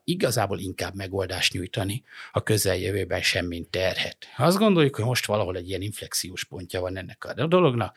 igazából 0.04 0.58
inkább 0.58 0.94
megoldást 0.94 1.52
nyújtani 1.52 2.04
a 2.32 2.42
közeljövőben 2.42 3.22
semmint 3.22 3.70
terhet. 3.70 4.16
Azt 4.36 4.58
gondoljuk, 4.58 4.96
hogy 4.96 5.04
most 5.04 5.26
valahol 5.26 5.56
egy 5.56 5.68
ilyen 5.68 5.82
inflexiós 5.82 6.44
pontja 6.44 6.80
van 6.80 6.96
ennek 6.96 7.24
a 7.24 7.46
dolognak, 7.46 7.96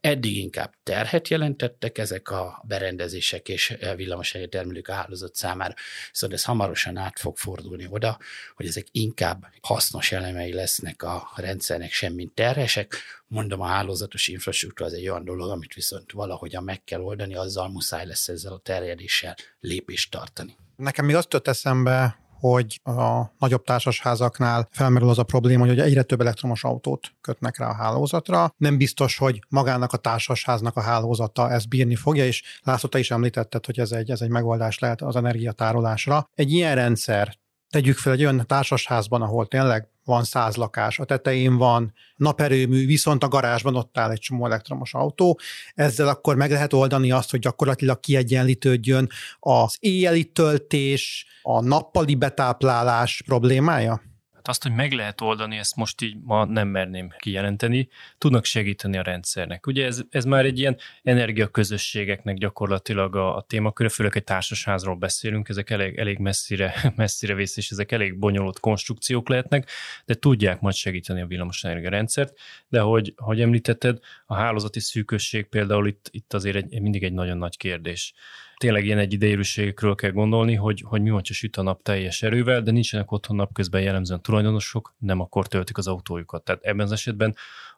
Eddig 0.00 0.36
inkább 0.36 0.74
terhet 0.82 1.28
jelentettek 1.28 1.98
ezek 1.98 2.30
a 2.30 2.62
berendezések 2.66 3.48
és 3.48 3.76
villamosenergia 3.96 4.58
termelők 4.58 4.88
a 4.88 4.92
hálózat 4.92 5.34
számára, 5.34 5.74
szóval 6.12 6.36
ez 6.36 6.44
hamarosan 6.44 6.75
át 6.84 7.18
fog 7.18 7.36
fordulni 7.36 7.86
oda, 7.90 8.18
hogy 8.54 8.66
ezek 8.66 8.86
inkább 8.90 9.46
hasznos 9.60 10.12
elemei 10.12 10.52
lesznek 10.52 11.02
a 11.02 11.32
rendszernek, 11.36 11.92
semmint 11.92 12.34
terhesek. 12.34 12.94
Mondom, 13.26 13.60
a 13.60 13.66
hálózatos 13.66 14.28
infrastruktúra 14.28 14.88
az 14.88 14.94
egy 14.94 15.08
olyan 15.08 15.24
dolog, 15.24 15.50
amit 15.50 15.74
viszont 15.74 16.12
valahogyan 16.12 16.64
meg 16.64 16.84
kell 16.84 17.00
oldani, 17.00 17.34
azzal 17.34 17.68
muszáj 17.68 18.06
lesz 18.06 18.28
ezzel 18.28 18.52
a 18.52 18.58
terjedéssel 18.58 19.36
lépést 19.60 20.10
tartani. 20.10 20.56
Nekem 20.76 21.04
még 21.04 21.14
azt 21.14 21.28
tört 21.28 21.48
eszembe, 21.48 22.25
hogy 22.38 22.80
a 22.84 23.22
nagyobb 23.38 23.64
társasházaknál 23.64 24.68
felmerül 24.70 25.08
az 25.08 25.18
a 25.18 25.22
probléma, 25.22 25.66
hogy 25.66 25.80
egyre 25.80 26.02
több 26.02 26.20
elektromos 26.20 26.64
autót 26.64 27.12
kötnek 27.20 27.58
rá 27.58 27.68
a 27.68 27.74
hálózatra. 27.74 28.54
Nem 28.56 28.76
biztos, 28.76 29.18
hogy 29.18 29.40
magának 29.48 29.92
a 29.92 29.96
társasháznak 29.96 30.76
a 30.76 30.80
hálózata 30.80 31.50
ezt 31.50 31.68
bírni 31.68 31.94
fogja, 31.94 32.26
és 32.26 32.42
László, 32.62 32.88
te 32.88 32.98
is 32.98 33.10
említetted, 33.10 33.66
hogy 33.66 33.78
ez 33.78 33.92
egy, 33.92 34.10
ez 34.10 34.20
egy 34.20 34.30
megoldás 34.30 34.78
lehet 34.78 35.02
az 35.02 35.16
energiatárolásra. 35.16 36.28
Egy 36.34 36.52
ilyen 36.52 36.74
rendszer 36.74 37.36
tegyük 37.70 37.96
fel 37.96 38.12
egy 38.12 38.20
olyan 38.20 38.46
társasházban, 38.46 39.22
ahol 39.22 39.46
tényleg 39.46 39.88
van 40.04 40.24
száz 40.24 40.56
lakás, 40.56 40.98
a 40.98 41.04
tetején 41.04 41.56
van 41.56 41.92
naperőmű, 42.16 42.86
viszont 42.86 43.22
a 43.24 43.28
garázsban 43.28 43.76
ott 43.76 43.98
áll 43.98 44.10
egy 44.10 44.18
csomó 44.18 44.46
elektromos 44.46 44.94
autó. 44.94 45.38
Ezzel 45.74 46.08
akkor 46.08 46.36
meg 46.36 46.50
lehet 46.50 46.72
oldani 46.72 47.10
azt, 47.10 47.30
hogy 47.30 47.40
gyakorlatilag 47.40 48.00
kiegyenlítődjön 48.00 49.08
az 49.38 49.76
éjjeli 49.80 50.24
töltés, 50.24 51.26
a 51.42 51.60
nappali 51.60 52.14
betáplálás 52.14 53.22
problémája? 53.26 54.02
Azt, 54.48 54.62
hogy 54.62 54.72
meg 54.72 54.92
lehet 54.92 55.20
oldani, 55.20 55.56
ezt 55.56 55.76
most 55.76 56.02
így 56.02 56.16
ma 56.24 56.44
nem 56.44 56.68
merném 56.68 57.14
kijelenteni, 57.18 57.88
tudnak 58.18 58.44
segíteni 58.44 58.96
a 58.96 59.02
rendszernek. 59.02 59.66
Ugye 59.66 59.84
ez, 59.84 60.00
ez 60.10 60.24
már 60.24 60.44
egy 60.44 60.58
ilyen 60.58 60.76
energiaközösségeknek 61.02 62.36
gyakorlatilag 62.36 63.16
a, 63.16 63.36
a 63.36 63.40
témaköre, 63.40 63.88
főleg 63.88 64.16
egy 64.16 64.24
társasházról 64.24 64.94
beszélünk, 64.94 65.48
ezek 65.48 65.70
elég, 65.70 65.98
elég 65.98 66.18
messzire, 66.18 66.74
messzire 66.96 67.34
vész, 67.34 67.56
és 67.56 67.70
ezek 67.70 67.92
elég 67.92 68.18
bonyolult 68.18 68.60
konstrukciók 68.60 69.28
lehetnek, 69.28 69.70
de 70.04 70.14
tudják 70.14 70.60
majd 70.60 70.74
segíteni 70.74 71.20
a 71.20 71.26
villamosenergia 71.26 71.90
rendszert, 71.90 72.38
de 72.68 72.80
hogy, 72.80 73.14
hogy 73.16 73.40
említetted, 73.40 73.98
a 74.26 74.34
hálózati 74.34 74.80
szűkösség 74.80 75.46
például 75.46 75.86
itt, 75.86 76.08
itt 76.10 76.34
azért 76.34 76.56
egy, 76.56 76.80
mindig 76.80 77.04
egy 77.04 77.12
nagyon 77.12 77.38
nagy 77.38 77.56
kérdés 77.56 78.14
tényleg 78.58 78.84
ilyen 78.84 78.98
egy 78.98 79.12
idejűségekről 79.12 79.94
kell 79.94 80.10
gondolni, 80.10 80.54
hogy, 80.54 80.82
hogy 80.86 81.02
mi 81.02 81.10
van, 81.10 81.22
ha 81.26 81.32
süt 81.32 81.56
a 81.56 81.62
nap 81.62 81.82
teljes 81.82 82.22
erővel, 82.22 82.62
de 82.62 82.70
nincsenek 82.70 83.12
otthon 83.12 83.36
napközben 83.36 83.80
jellemzően 83.82 84.22
tulajdonosok, 84.22 84.94
nem 84.98 85.20
akkor 85.20 85.46
töltik 85.46 85.78
az 85.78 85.86
autójukat. 85.86 86.44
Tehát 86.44 86.64
ebben 86.64 86.86
az 86.86 86.92
esetben 86.92 87.36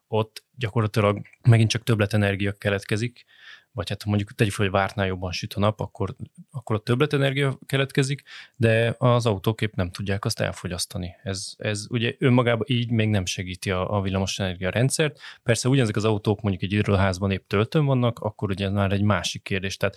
ott 0.08 0.44
gyakorlatilag 0.56 1.20
megint 1.48 1.70
csak 1.70 1.82
többletenergia 1.82 2.52
keletkezik, 2.52 3.24
vagy 3.72 3.88
hát 3.88 4.04
mondjuk 4.04 4.34
tegyük 4.34 4.52
fel, 4.52 4.64
hogy 4.64 4.74
vártnál 4.74 5.06
jobban 5.06 5.32
süt 5.32 5.54
a 5.54 5.60
nap, 5.60 5.80
akkor, 5.80 6.14
akkor 6.50 6.76
a 6.76 6.78
többletenergia 6.78 7.58
keletkezik, 7.66 8.22
de 8.56 8.94
az 8.98 9.26
autók 9.26 9.60
épp 9.60 9.74
nem 9.74 9.90
tudják 9.90 10.24
azt 10.24 10.40
elfogyasztani. 10.40 11.16
Ez, 11.22 11.54
ez 11.58 11.86
ugye 11.90 12.14
önmagában 12.18 12.66
így 12.70 12.90
még 12.90 13.08
nem 13.08 13.26
segíti 13.26 13.70
a, 13.70 13.96
a 13.96 14.00
villamosenergia 14.00 14.70
rendszert. 14.70 15.20
Persze 15.42 15.68
ugyanezek 15.68 15.96
az 15.96 16.04
autók 16.04 16.40
mondjuk 16.40 16.62
egy 16.62 16.72
irodaházban 16.72 17.30
épp 17.30 17.46
töltőn 17.46 17.84
vannak, 17.84 18.18
akkor 18.18 18.50
ugye 18.50 18.70
már 18.70 18.92
egy 18.92 19.02
másik 19.02 19.42
kérdés. 19.42 19.76
Tehát 19.76 19.96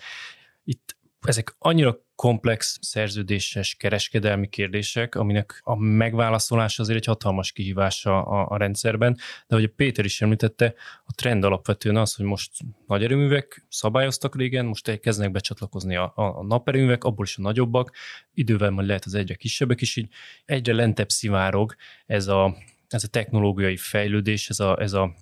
itt 0.63 0.99
ezek 1.21 1.55
annyira 1.57 1.97
komplex 2.15 2.77
szerződéses 2.81 3.75
kereskedelmi 3.75 4.47
kérdések, 4.47 5.15
aminek 5.15 5.61
a 5.63 5.75
megválaszolása 5.75 6.81
azért 6.81 6.97
egy 6.97 7.05
hatalmas 7.05 7.51
kihívása 7.51 8.25
a, 8.25 8.47
a 8.49 8.57
rendszerben, 8.57 9.13
de 9.13 9.55
ahogy 9.55 9.63
a 9.63 9.73
Péter 9.75 10.05
is 10.05 10.21
említette, 10.21 10.73
a 11.05 11.13
trend 11.15 11.43
alapvetően 11.43 11.95
az, 11.97 12.15
hogy 12.15 12.25
most 12.25 12.51
nagy 12.87 13.03
erőművek 13.03 13.65
szabályoztak 13.69 14.35
régen, 14.35 14.65
most 14.65 14.99
kezdenek 14.99 15.31
becsatlakozni 15.31 15.95
a, 15.95 16.11
a 16.15 16.43
naperőművek, 16.43 17.03
abból 17.03 17.25
is 17.25 17.37
a 17.37 17.41
nagyobbak, 17.41 17.95
idővel 18.33 18.69
majd 18.69 18.87
lehet 18.87 19.05
az 19.05 19.13
egyre 19.13 19.35
kisebbek, 19.35 19.81
és 19.81 19.95
így 19.95 20.09
egyre 20.45 20.73
lentebb 20.73 21.09
szivárog 21.09 21.75
ez 22.05 22.27
a, 22.27 22.57
ez 22.87 23.03
a 23.03 23.07
technológiai 23.07 23.77
fejlődés, 23.77 24.49
ez, 24.49 24.59
a, 24.59 24.81
ez, 24.81 24.93
a, 24.93 25.13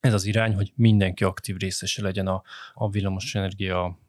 ez 0.00 0.14
az 0.14 0.24
irány, 0.24 0.54
hogy 0.54 0.72
mindenki 0.74 1.24
aktív 1.24 1.56
részese 1.56 2.02
legyen 2.02 2.26
a, 2.26 2.42
a 2.74 2.90
villamosenergia 2.90 4.00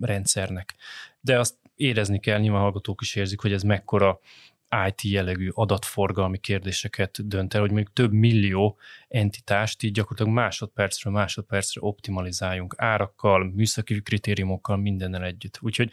rendszernek. 0.00 0.74
De 1.20 1.38
azt 1.38 1.54
érezni 1.76 2.20
kell, 2.20 2.38
nyilván 2.38 2.60
hallgatók 2.60 3.00
is 3.00 3.14
érzik, 3.14 3.40
hogy 3.40 3.52
ez 3.52 3.62
mekkora 3.62 4.20
IT 4.88 5.02
jellegű 5.02 5.48
adatforgalmi 5.52 6.38
kérdéseket 6.38 7.28
dönt 7.28 7.54
el, 7.54 7.60
hogy 7.60 7.70
mondjuk 7.70 7.92
több 7.92 8.12
millió 8.12 8.78
entitást 9.08 9.82
így 9.82 9.92
gyakorlatilag 9.92 10.32
másodpercről 10.32 11.12
másodpercre 11.12 11.80
optimalizáljunk 11.84 12.74
árakkal, 12.76 13.44
műszaki 13.44 14.02
kritériumokkal, 14.02 14.76
mindennel 14.76 15.24
együtt. 15.24 15.58
Úgyhogy 15.60 15.90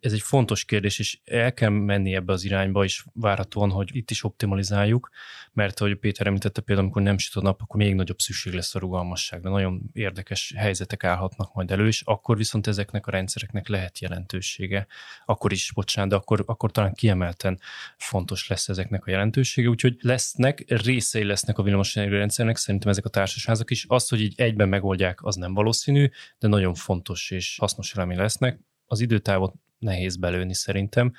ez 0.00 0.12
egy 0.12 0.20
fontos 0.20 0.64
kérdés, 0.64 0.98
és 0.98 1.18
el 1.24 1.54
kell 1.54 1.68
menni 1.68 2.14
ebbe 2.14 2.32
az 2.32 2.44
irányba 2.44 2.84
is 2.84 3.04
várhatóan, 3.12 3.70
hogy 3.70 3.88
itt 3.92 4.10
is 4.10 4.24
optimalizáljuk, 4.24 5.10
mert 5.52 5.80
ahogy 5.80 5.94
Péter 5.94 6.26
említette 6.26 6.60
például, 6.60 6.86
amikor 6.86 7.02
nem 7.02 7.18
süt 7.18 7.34
a 7.34 7.40
nap, 7.40 7.62
akkor 7.62 7.80
még 7.80 7.94
nagyobb 7.94 8.18
szükség 8.18 8.52
lesz 8.52 8.74
a 8.74 8.78
rugalmasságra. 8.78 9.50
Nagyon 9.50 9.90
érdekes 9.92 10.52
helyzetek 10.56 11.04
állhatnak 11.04 11.54
majd 11.54 11.70
elő, 11.70 11.86
és 11.86 12.02
akkor 12.04 12.36
viszont 12.36 12.66
ezeknek 12.66 13.06
a 13.06 13.10
rendszereknek 13.10 13.68
lehet 13.68 13.98
jelentősége. 13.98 14.86
Akkor 15.24 15.52
is, 15.52 15.72
bocsánat, 15.72 16.10
de 16.10 16.16
akkor, 16.16 16.42
akkor 16.46 16.70
talán 16.70 16.94
kiemelten 16.94 17.60
fontos 17.96 18.48
lesz 18.48 18.68
ezeknek 18.68 19.06
a 19.06 19.10
jelentősége, 19.10 19.68
úgyhogy 19.68 19.96
lesznek, 20.00 20.64
részei 20.66 21.24
lesznek 21.24 21.58
a 21.58 21.62
villamosenergia 21.62 22.18
rendszernek, 22.18 22.56
szerintem 22.56 22.90
ezek 22.90 23.04
a 23.04 23.08
társasházak 23.08 23.70
is. 23.70 23.84
Az, 23.88 24.08
hogy 24.08 24.20
így 24.20 24.34
egyben 24.36 24.68
megoldják, 24.68 25.22
az 25.22 25.36
nem 25.36 25.54
valószínű, 25.54 26.08
de 26.38 26.48
nagyon 26.48 26.74
fontos 26.74 27.30
és 27.30 27.56
hasznos 27.60 27.94
elemi 27.94 28.14
lesznek. 28.14 28.58
Az 28.86 29.00
időtávot 29.00 29.54
nehéz 29.78 30.16
belőni 30.16 30.54
szerintem, 30.54 31.12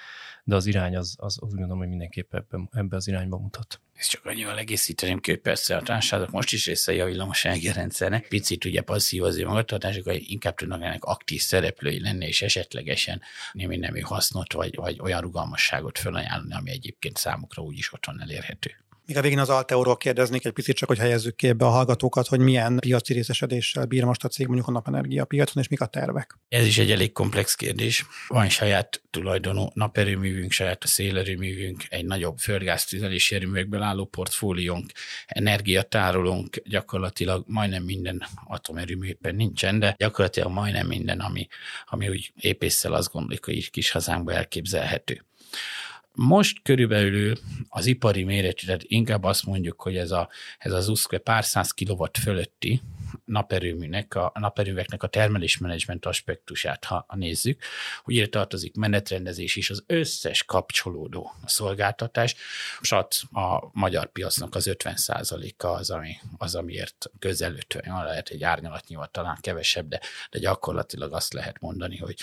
de 0.44 0.56
az 0.56 0.66
irány 0.66 0.96
az, 0.96 1.16
az, 1.18 1.38
az 1.42 1.54
gondolom, 1.54 1.78
hogy 1.78 1.88
mindenképp 1.88 2.34
ebbe, 2.34 2.60
ebbe 2.72 2.96
az 2.96 3.08
irányba 3.08 3.38
mutat. 3.38 3.82
Ez 3.94 4.08
csak 4.08 4.26
annyival 4.26 4.58
egészíteném 4.58 5.20
ki, 5.20 5.32
hogy 5.32 5.40
persze 5.40 5.76
a 5.76 5.82
társadalmak 5.82 6.34
most 6.34 6.54
is 6.54 6.66
részei 6.66 7.00
a 7.00 7.06
villamos 7.06 7.44
rendszernek. 7.44 8.28
Picit 8.28 8.66
ugye 8.66 8.82
passzív 8.82 9.24
az 9.24 9.38
magatartások, 9.38 10.04
hogy 10.04 10.32
inkább 10.32 10.56
tudnak 10.56 10.82
ennek 10.82 11.04
aktív 11.04 11.42
szereplői 11.42 12.02
lenni, 12.02 12.26
és 12.26 12.42
esetlegesen 12.42 13.22
némi 13.52 13.78
nemű 13.78 14.00
hasznot, 14.00 14.54
vagy, 14.54 14.76
vagy 14.76 15.00
olyan 15.00 15.22
rugalmasságot 15.22 15.98
felajánlani, 15.98 16.54
ami 16.54 16.72
egyébként 16.72 17.18
számukra 17.18 17.64
úgyis 17.64 17.94
otthon 17.94 18.22
elérhető. 18.22 18.72
Még 19.10 19.18
a 19.18 19.22
végén 19.22 19.40
az 19.40 19.50
Alteóról 19.50 19.98
kérdeznék 19.98 20.46
egy 20.46 20.52
picit, 20.52 20.76
csak 20.76 20.88
hogy 20.88 20.98
helyezzük 20.98 21.42
ebbe 21.42 21.66
a 21.66 21.70
hallgatókat, 21.70 22.28
hogy 22.28 22.40
milyen 22.40 22.78
piaci 22.80 23.14
részesedéssel 23.14 23.86
bír 23.86 24.04
most 24.04 24.24
a 24.24 24.28
cég 24.28 24.46
mondjuk 24.46 24.68
a 24.68 24.72
napenergia 24.72 25.26
piacon, 25.26 25.64
és 25.64 25.70
mik 25.70 25.82
a 25.82 25.86
tervek. 25.86 26.38
Ez 26.50 26.66
is 26.66 26.78
egy 26.78 26.92
elég 26.92 27.12
komplex 27.12 27.56
kérdés. 27.56 28.06
Van 28.28 28.50
saját 28.50 29.02
tulajdonú 29.10 29.68
naperőművünk, 29.74 30.52
saját 30.52 30.88
szélerőművünk, 30.88 31.84
egy 31.90 32.06
nagyobb 32.06 32.38
földgáztüzelési 32.38 33.36
erőművekből 33.36 33.82
álló 33.82 34.06
portfóliónk, 34.06 34.92
energiatárolónk, 35.28 36.56
gyakorlatilag 36.64 37.44
majdnem 37.48 37.84
minden 37.84 38.24
atomerőműben 38.46 39.36
nincsen, 39.36 39.80
de 39.80 39.96
gyakorlatilag 39.98 40.52
majdnem 40.52 40.88
minden, 40.88 41.20
ami, 41.20 41.48
ami 41.86 42.10
úgy 42.10 42.32
épésszel 42.36 42.94
azt 42.94 43.12
gondoljuk, 43.12 43.46
hogy 43.46 43.70
kis 43.70 43.92
hazánkban 43.92 44.36
elképzelhető. 44.36 45.24
Most 46.22 46.62
körülbelül 46.64 47.36
az 47.70 47.86
ipari 47.86 48.24
méretű, 48.24 48.66
tehát 48.66 48.84
inkább 48.84 49.24
azt 49.24 49.46
mondjuk, 49.46 49.82
hogy 49.82 49.98
ez, 49.98 50.12
a, 50.12 50.30
ez 50.58 50.72
az 50.72 50.88
USZKVE 50.88 51.18
pár 51.18 51.46
száz 51.46 51.72
kilowatt 51.72 52.18
fölötti 52.18 52.82
naperőműnek, 53.26 54.16
a, 54.16 54.32
a 54.34 54.40
naperőműveknek 54.40 55.04
a 55.04 55.08
termelésmenedzsment 55.08 56.06
aspektusát, 56.06 56.86
ha 56.86 57.06
nézzük, 57.16 57.62
hogy 58.04 58.16
ide 58.16 58.28
tartozik 58.28 58.76
menetrendezés 58.76 59.56
is, 59.56 59.70
az 59.70 59.84
összes 59.88 60.44
kapcsolódó 60.44 61.34
szolgáltatás, 61.46 62.36
és 62.82 62.92
a 62.92 63.70
magyar 63.72 64.12
piacnak 64.12 64.56
az 64.56 64.70
50%-a 64.72 65.68
az, 65.68 65.90
ami, 65.90 66.18
az 66.38 66.56
amiért 66.56 67.12
közel 67.20 67.54
50, 67.54 68.04
lehet 68.04 68.30
egy 68.30 68.44
árnyalatnyival 68.44 69.08
talán 69.08 69.38
kevesebb, 69.42 69.88
de, 69.88 70.00
de 70.32 70.40
gyakorlatilag 70.40 71.14
azt 71.14 71.34
lehet 71.34 71.60
mondani, 71.60 71.98
hogy 71.98 72.16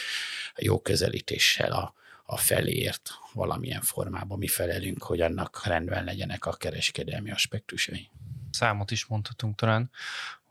jó 0.57 0.81
közelítéssel 0.81 1.73
a, 1.73 1.95
a 2.27 2.37
felért 2.37 3.11
valamilyen 3.33 3.81
formában 3.81 4.39
mi 4.39 4.47
felelünk, 4.47 5.03
hogy 5.03 5.21
annak 5.21 5.63
rendben 5.65 6.05
legyenek 6.05 6.47
a 6.47 6.53
kereskedelmi 6.53 7.31
aspektusai. 7.31 8.09
Számot 8.51 8.91
is 8.91 9.07
mondhatunk 9.07 9.55
talán. 9.57 9.91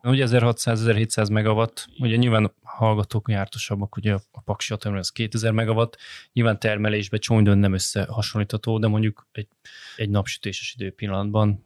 Ugye 0.04 0.26
1600-1700 0.30 1.32
megawatt, 1.32 1.88
ugye 2.00 2.16
nyilván 2.16 2.54
hallgatók 2.64 3.30
jártosabbak, 3.30 3.96
ugye 3.96 4.14
a 4.32 4.42
Paksi 4.42 4.74
atomerőmű 4.74 5.00
az 5.00 5.10
2000 5.10 5.52
megawatt, 5.52 5.98
nyilván 6.34 6.60
termelésbe 6.60 7.18
csonydön 7.18 7.58
nem 7.58 7.74
összehasonlítható, 7.74 8.80
de 8.80 8.88
mondjuk 8.88 9.28
egy, 9.32 9.48
egy 9.96 10.10
napsütéses 10.10 10.74
időpillanatban 10.78 11.64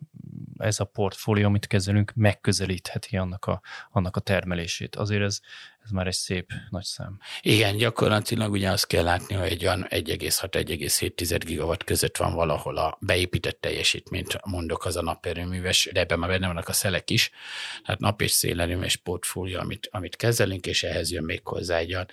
ez 0.58 0.80
a 0.80 0.86
portfólió, 0.86 1.45
amit 1.45 1.67
kezelünk, 1.67 2.12
megközelítheti 2.15 3.17
annak 3.17 3.45
a, 3.45 3.62
annak 3.91 4.15
a 4.15 4.19
termelését. 4.19 4.95
Azért 4.95 5.21
ez, 5.21 5.39
ez 5.84 5.91
már 5.91 6.08
egy 6.08 6.13
szép 6.13 6.52
nagy 6.69 6.84
szám. 6.84 7.19
Igen, 7.41 7.78
gyakorlatilag 7.78 8.52
ugye 8.52 8.69
azt 8.69 8.88
kell 8.88 9.04
látni, 9.04 9.36
hogy 9.36 9.47
egy 9.47 9.65
olyan 9.65 9.86
1,6-1,7 9.89 11.41
gigawatt 11.45 11.84
között 11.84 12.17
van 12.17 12.34
valahol 12.34 12.78
a 12.78 12.97
beépített 13.02 13.62
teljesítményt, 13.62 14.45
mondok 14.45 14.86
az 14.86 14.95
a 14.95 15.02
naperőműves, 15.02 15.89
de 15.93 15.99
ebben 15.99 16.19
már 16.19 16.30
benne 16.30 16.47
vannak 16.47 16.67
a 16.67 16.73
szelek 16.73 17.10
is, 17.10 17.32
tehát 17.86 17.99
nap 17.99 18.21
és 18.21 18.32
szélerőműves 18.32 18.95
portfólió, 18.95 19.60
amit, 19.60 19.88
amit 19.91 20.15
kezelünk, 20.15 20.65
és 20.65 20.84
ehhez 20.84 21.12
jön 21.12 21.23
még 21.23 21.41
hozzá 21.43 21.78
egy 21.78 21.93
olyan, 21.93 22.08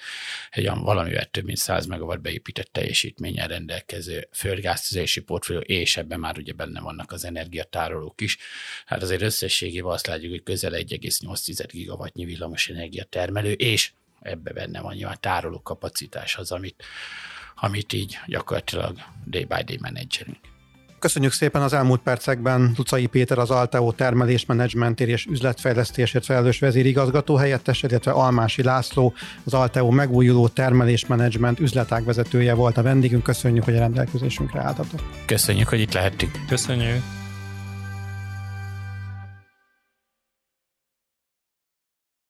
egy 0.51 0.63
olyan 0.63 0.83
valamivel 0.83 1.25
több 1.25 1.45
mint 1.45 1.59
100 1.59 1.87
megawatt 1.87 2.21
beépített 2.21 2.73
teljesítménnyel 2.73 3.49
rendelkező 3.49 4.29
földgáztüzési 4.33 5.21
portfólió, 5.21 5.61
és 5.61 5.97
ebben 5.97 6.21
már 6.21 6.39
ugye 6.39 6.53
benne 6.53 6.81
vannak 6.81 7.13
az 7.13 7.25
energiatárolók 7.25 8.16
is. 8.21 8.39
Hát 8.87 9.03
azért 9.03 9.23
összességében 9.23 9.93
azt 9.93 10.07
látjuk, 10.07 10.31
hogy 10.31 10.43
közel 10.43 10.73
1,8 10.73 11.67
gigawattnyi 11.71 12.25
villamos 12.25 12.69
energia 12.69 13.05
termelő, 13.05 13.53
és 13.53 13.93
ebbe 14.21 14.53
benne 14.53 14.81
van 14.81 14.95
nyilván 14.95 15.21
tároló 15.21 15.61
kapacitás 15.63 16.37
az, 16.37 16.53
amit, 16.53 16.85
amit 17.55 17.93
így 17.93 18.19
gyakorlatilag 18.27 18.99
day 19.27 19.45
by 19.45 19.63
day 19.65 19.79
menedzselünk. 19.81 20.39
Köszönjük 20.99 21.33
szépen 21.33 21.63
az 21.63 21.73
elmúlt 21.73 22.01
percekben 22.01 22.75
Lucai 22.77 23.07
Péter 23.07 23.39
az 23.39 23.51
Alteo 23.51 23.93
termelésmenedzsmentért 23.93 25.11
és 25.11 25.27
üzletfejlesztésért 25.27 26.25
felelős 26.25 26.59
vezérigazgató 26.59 27.37
helyettes, 27.37 27.83
illetve 27.83 28.11
Almási 28.11 28.63
László 28.63 29.15
az 29.45 29.55
Alteo 29.55 29.91
megújuló 29.91 30.49
termelésmenedzsment 30.49 31.61
üzletágvezetője 31.61 32.55
volt 32.55 32.77
a 32.77 32.83
vendégünk. 32.83 33.23
Köszönjük, 33.23 33.65
hogy 33.65 33.77
a 33.77 33.79
rendelkezésünkre 33.79 34.61
álltatok. 34.61 35.01
Köszönjük, 35.27 35.69
hogy 35.69 35.81
itt 35.81 35.93
lehettünk. 35.93 36.39
Köszönjük. 36.49 37.16